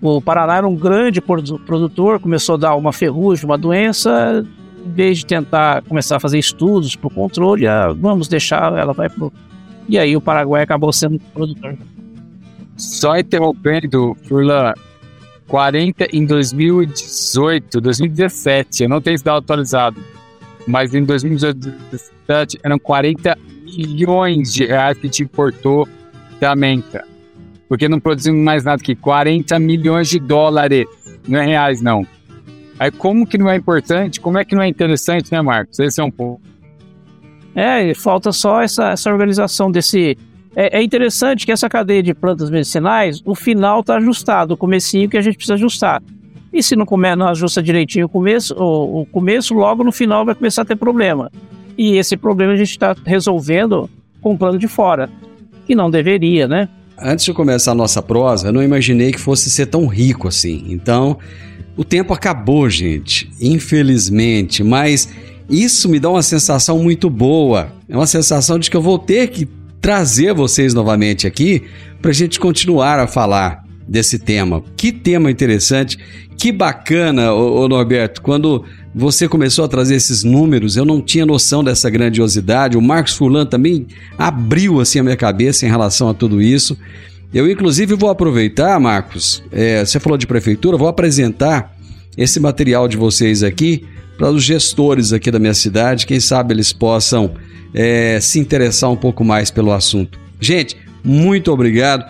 o 0.02 0.22
Paraná 0.22 0.58
era 0.58 0.68
um 0.68 0.76
grande 0.76 1.22
produtor, 1.22 2.20
começou 2.20 2.56
a 2.56 2.58
dar 2.58 2.76
uma 2.76 2.92
ferrugem, 2.92 3.46
uma 3.46 3.58
doença, 3.58 4.46
em 4.86 4.92
vez 4.92 5.20
de 5.20 5.26
tentar 5.26 5.82
começar 5.84 6.18
a 6.18 6.20
fazer 6.20 6.40
estudos 6.40 6.96
para 6.96 7.08
o 7.08 7.12
controle, 7.12 7.68
ah, 7.68 7.94
vamos 7.98 8.28
deixar, 8.28 8.74
ela 8.78 8.94
vai 8.94 9.10
pro... 9.10 9.32
E 9.88 9.98
aí 9.98 10.16
o 10.16 10.22
Paraguai 10.22 10.64
acabou 10.64 10.94
sendo 10.94 11.20
produtor. 11.34 11.78
Só 12.78 13.18
interrompendo, 13.18 14.16
Furlan, 14.24 14.74
40 15.48 16.16
em 16.16 16.26
2018, 16.26 17.82
2017, 17.82 18.84
eu 18.84 18.90
não 18.90 19.02
tenho 19.02 19.22
dado 19.22 19.38
atualizado 19.40 20.00
mas 20.68 20.94
em 20.94 21.04
2017 21.04 22.60
eram 22.64 22.78
40 22.80 23.38
milhões 23.64 24.54
de 24.54 24.66
reais 24.66 24.98
que 24.98 25.10
te 25.10 25.24
importou 25.24 25.88
da 26.40 26.56
menta. 26.56 27.06
Porque 27.68 27.88
não 27.88 28.00
produzimos 28.00 28.44
mais 28.44 28.64
nada 28.64 28.82
que 28.82 28.96
40 28.96 29.60
milhões 29.60 30.10
de 30.10 30.20
dólares, 30.20 30.88
não 31.28 31.40
é 31.40 31.46
reais 31.46 31.82
não. 31.82 32.06
Aí 32.80 32.92
como 32.92 33.28
que 33.28 33.38
não 33.38 33.50
é 33.50 33.56
importante, 33.56 34.20
como 34.20 34.38
é 34.38 34.46
que 34.46 34.56
não 34.56 34.64
é 34.64 34.68
interessante, 34.68 35.32
né 35.32 35.42
Marcos? 35.42 35.80
Esse 35.80 36.00
é 36.00 36.04
um 36.04 36.10
ponto. 36.10 36.42
É, 37.54 37.94
falta 37.94 38.32
só 38.32 38.62
essa, 38.62 38.92
essa 38.92 39.12
organização 39.12 39.70
desse... 39.70 40.18
É, 40.56 40.80
é 40.80 40.82
interessante 40.82 41.46
que 41.46 41.52
essa 41.52 41.70
cadeia 41.70 42.02
de 42.02 42.14
plantas 42.14 42.50
medicinais, 42.50 43.22
o 43.26 43.36
final 43.36 43.82
está 43.82 43.98
ajustado, 43.98 44.54
o 44.54 44.58
comecinho 44.58 45.10
que 45.10 45.18
a 45.18 45.22
gente 45.22 45.36
precisa 45.36 45.56
ajustar. 45.56 46.02
E 46.52 46.64
se 46.64 46.76
não, 46.76 46.86
come, 46.86 47.16
não 47.16 47.28
ajusta 47.28 47.62
direitinho 47.62 48.08
o 48.08 48.10
começo, 48.10 48.56
o, 48.56 49.02
o 49.02 49.06
começo, 49.06 49.54
logo 49.54 49.84
no 49.84 49.92
final 49.92 50.26
vai 50.26 50.36
começar 50.36 50.64
a 50.64 50.66
ter 50.66 50.76
problema. 50.76 51.32
E 51.78 51.98
esse 51.98 52.18
problema 52.18 52.54
a 52.54 52.58
gente 52.58 52.72
está 52.72 52.96
resolvendo 53.06 53.90
com 54.22 54.34
o 54.34 54.38
plano 54.38 54.58
de 54.58 54.68
fora, 54.68 55.10
que 55.66 55.76
não 55.76 55.90
deveria, 55.90 56.48
né? 56.48 56.68
Antes 56.98 57.24
de 57.24 57.34
começar 57.34 57.72
a 57.72 57.76
nossa 57.76 58.02
prosa, 58.02 58.50
eu 58.50 58.54
não 58.54 58.62
imaginei 58.62 59.12
que 59.12 59.20
fosse 59.20 59.50
ser 59.50 59.68
tão 59.68 59.88
rico 59.88 60.28
assim. 60.28 60.66
Então, 60.68 61.18
o 61.78 61.84
tempo 61.86 62.14
acabou, 62.14 62.70
gente. 62.70 63.30
Infelizmente, 63.40 64.64
mas 64.64 65.08
isso 65.50 65.88
me 65.88 66.00
dá 66.00 66.10
uma 66.10 66.22
sensação 66.22 66.80
muito 66.80 67.10
boa. 67.10 67.72
É 67.88 67.96
uma 67.96 68.08
sensação 68.08 68.60
de 68.60 68.70
que 68.70 68.76
eu 68.76 68.82
vou 68.82 69.00
ter 69.00 69.28
que 69.28 69.48
trazer 69.80 70.34
vocês 70.34 70.74
novamente 70.74 71.26
aqui 71.26 71.64
para 72.02 72.12
a 72.12 72.14
gente 72.14 72.40
continuar 72.40 73.00
a 73.00 73.08
falar 73.08 73.64
desse 73.88 74.20
tema. 74.20 74.62
Que 74.76 74.92
tema 74.92 75.32
interessante, 75.32 75.98
que 76.40 76.54
bacana, 76.54 77.34
ô, 77.34 77.68
Norberto, 77.68 78.22
quando 78.22 78.64
você 78.96 79.28
começou 79.28 79.66
a 79.66 79.68
trazer 79.68 79.96
esses 79.96 80.24
números, 80.24 80.78
eu 80.78 80.86
não 80.86 81.02
tinha 81.02 81.26
noção 81.26 81.62
dessa 81.62 81.90
grandiosidade. 81.90 82.78
O 82.78 82.82
Marcos 82.82 83.14
Fulan 83.14 83.46
também 83.46 83.86
abriu 84.18 84.80
assim 84.80 85.00
a 85.00 85.04
minha 85.04 85.18
cabeça 85.18 85.66
em 85.66 85.70
relação 85.70 86.08
a 86.08 86.14
tudo 86.14 86.42
isso. 86.42 86.78
Eu, 87.34 87.52
inclusive, 87.52 87.94
vou 87.94 88.10
aproveitar, 88.10 88.80
Marcos, 88.80 89.44
é, 89.52 89.84
você 89.84 90.00
falou 90.00 90.18
de 90.18 90.26
prefeitura, 90.26 90.78
vou 90.78 90.88
apresentar 90.88 91.76
esse 92.18 92.40
material 92.40 92.88
de 92.88 92.96
vocês 92.96 93.44
aqui 93.44 93.84
para 94.18 94.32
os 94.32 94.42
gestores 94.42 95.12
aqui 95.12 95.30
da 95.30 95.40
minha 95.40 95.54
cidade, 95.54 96.08
quem 96.08 96.22
sabe 96.22 96.54
eles 96.54 96.72
possam 96.72 97.34
é, 97.74 98.18
se 98.22 98.40
interessar 98.40 98.90
um 98.90 98.96
pouco 98.96 99.26
mais 99.26 99.52
pelo 99.52 99.74
assunto. 99.74 100.18
Gente, 100.40 100.78
muito 101.04 101.52
obrigado. 101.52 102.06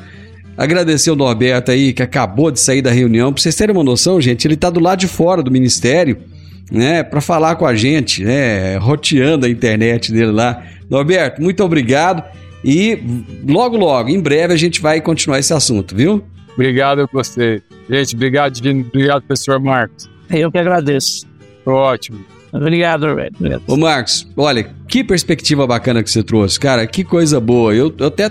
Agradecer 0.59 1.09
o 1.09 1.15
Norberto 1.15 1.71
aí, 1.71 1.93
que 1.93 2.03
acabou 2.03 2.51
de 2.51 2.59
sair 2.59 2.81
da 2.81 2.91
reunião. 2.91 3.31
Pra 3.31 3.41
vocês 3.41 3.55
terem 3.55 3.73
uma 3.73 3.81
noção, 3.81 4.19
gente, 4.19 4.45
ele 4.45 4.57
tá 4.57 4.69
do 4.69 4.81
lado 4.81 4.99
de 4.99 5.07
fora 5.07 5.41
do 5.41 5.49
ministério, 5.49 6.17
né, 6.69 7.01
para 7.01 7.21
falar 7.21 7.55
com 7.55 7.65
a 7.65 7.73
gente, 7.73 8.25
né, 8.25 8.75
roteando 8.75 9.45
a 9.45 9.49
internet 9.49 10.11
dele 10.11 10.33
lá. 10.33 10.61
Norberto, 10.89 11.41
muito 11.41 11.63
obrigado. 11.63 12.21
E 12.61 12.99
logo, 13.47 13.77
logo, 13.77 14.09
em 14.09 14.19
breve, 14.19 14.53
a 14.53 14.57
gente 14.57 14.81
vai 14.81 14.99
continuar 14.99 15.39
esse 15.39 15.53
assunto, 15.53 15.95
viu? 15.95 16.21
Obrigado 16.55 17.03
a 17.03 17.07
você. 17.09 17.61
Gente, 17.89 18.15
obrigado, 18.15 18.51
Divino. 18.51 18.85
Obrigado, 18.85 19.21
professor 19.21 19.61
Marcos. 19.61 20.09
Eu 20.29 20.51
que 20.51 20.57
agradeço. 20.57 21.25
Ótimo. 21.65 22.19
Obrigado, 22.51 23.07
Norberto. 23.07 23.63
Ô, 23.65 23.77
Marcos, 23.77 24.27
olha, 24.35 24.69
que 24.89 25.05
perspectiva 25.05 25.65
bacana 25.65 26.03
que 26.03 26.11
você 26.11 26.21
trouxe, 26.21 26.59
cara. 26.59 26.85
Que 26.85 27.05
coisa 27.05 27.39
boa. 27.39 27.73
Eu, 27.73 27.93
eu 27.97 28.07
até 28.07 28.29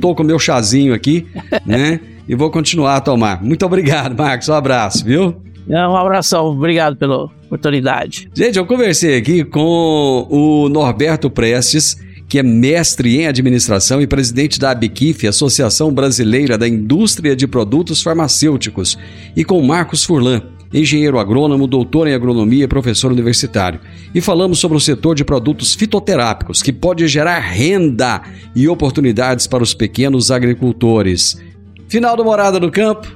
tô 0.00 0.14
com 0.14 0.22
meu 0.22 0.38
chazinho 0.38 0.94
aqui, 0.94 1.26
né? 1.64 2.00
e 2.28 2.34
vou 2.34 2.50
continuar 2.50 2.96
a 2.96 3.00
tomar. 3.00 3.42
Muito 3.42 3.64
obrigado, 3.64 4.16
Marcos. 4.16 4.48
Um 4.48 4.54
abraço, 4.54 5.04
viu? 5.04 5.36
É, 5.68 5.86
um 5.86 5.96
abração, 5.96 6.46
obrigado 6.46 6.96
pela 6.96 7.24
oportunidade. 7.24 8.28
Gente, 8.34 8.58
eu 8.58 8.66
conversei 8.66 9.16
aqui 9.16 9.44
com 9.44 10.26
o 10.30 10.68
Norberto 10.68 11.30
Prestes, 11.30 11.96
que 12.28 12.38
é 12.38 12.42
mestre 12.42 13.20
em 13.20 13.26
administração 13.26 14.00
e 14.00 14.06
presidente 14.06 14.58
da 14.58 14.70
ABQIF, 14.70 15.26
Associação 15.26 15.92
Brasileira 15.92 16.58
da 16.58 16.68
Indústria 16.68 17.34
de 17.34 17.46
Produtos 17.46 18.02
Farmacêuticos, 18.02 18.98
e 19.34 19.44
com 19.44 19.60
Marcos 19.62 20.04
Furlan, 20.04 20.42
engenheiro 20.72 21.18
agrônomo, 21.18 21.66
doutor 21.66 22.06
em 22.06 22.14
agronomia 22.14 22.64
e 22.64 22.68
professor 22.68 23.12
universitário. 23.12 23.80
E 24.14 24.20
falamos 24.20 24.58
sobre 24.58 24.76
o 24.76 24.80
setor 24.80 25.14
de 25.14 25.24
produtos 25.24 25.74
fitoterápicos, 25.74 26.62
que 26.62 26.72
pode 26.72 27.06
gerar 27.08 27.38
renda 27.38 28.22
e 28.54 28.68
oportunidades 28.68 29.46
para 29.46 29.62
os 29.62 29.74
pequenos 29.74 30.30
agricultores. 30.30 31.40
Final 31.88 32.16
do 32.16 32.24
Morada 32.24 32.58
no 32.58 32.70
Campo. 32.70 33.06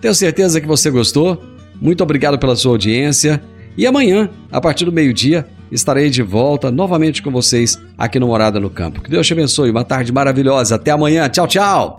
Tenho 0.00 0.14
certeza 0.14 0.60
que 0.60 0.66
você 0.66 0.90
gostou. 0.90 1.42
Muito 1.80 2.02
obrigado 2.02 2.38
pela 2.38 2.56
sua 2.56 2.72
audiência. 2.72 3.42
E 3.76 3.86
amanhã, 3.86 4.28
a 4.50 4.60
partir 4.60 4.84
do 4.84 4.92
meio-dia, 4.92 5.46
estarei 5.70 6.10
de 6.10 6.22
volta 6.22 6.70
novamente 6.70 7.22
com 7.22 7.30
vocês 7.30 7.80
aqui 7.98 8.18
no 8.18 8.28
Morada 8.28 8.60
no 8.60 8.70
Campo. 8.70 9.02
Que 9.02 9.10
Deus 9.10 9.26
te 9.26 9.32
abençoe. 9.32 9.70
Uma 9.70 9.84
tarde 9.84 10.12
maravilhosa. 10.12 10.76
Até 10.76 10.90
amanhã. 10.90 11.28
Tchau, 11.28 11.46
tchau. 11.46 11.98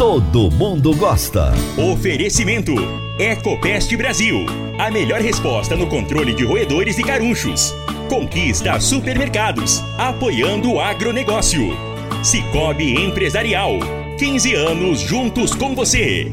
todo 0.00 0.50
mundo 0.50 0.96
gosta. 0.96 1.52
Oferecimento: 1.76 2.72
Ecopest 3.18 3.94
Brasil. 3.98 4.46
A 4.78 4.90
melhor 4.90 5.20
resposta 5.20 5.76
no 5.76 5.86
controle 5.88 6.32
de 6.32 6.42
roedores 6.42 6.96
e 6.98 7.02
carunchos. 7.02 7.74
Conquista 8.08 8.80
supermercados, 8.80 9.84
apoiando 9.98 10.72
o 10.72 10.80
agronegócio. 10.80 11.76
Cicobi 12.24 12.94
Empresarial. 12.94 13.72
15 14.18 14.54
anos 14.54 15.00
juntos 15.00 15.54
com 15.54 15.74
você. 15.74 16.32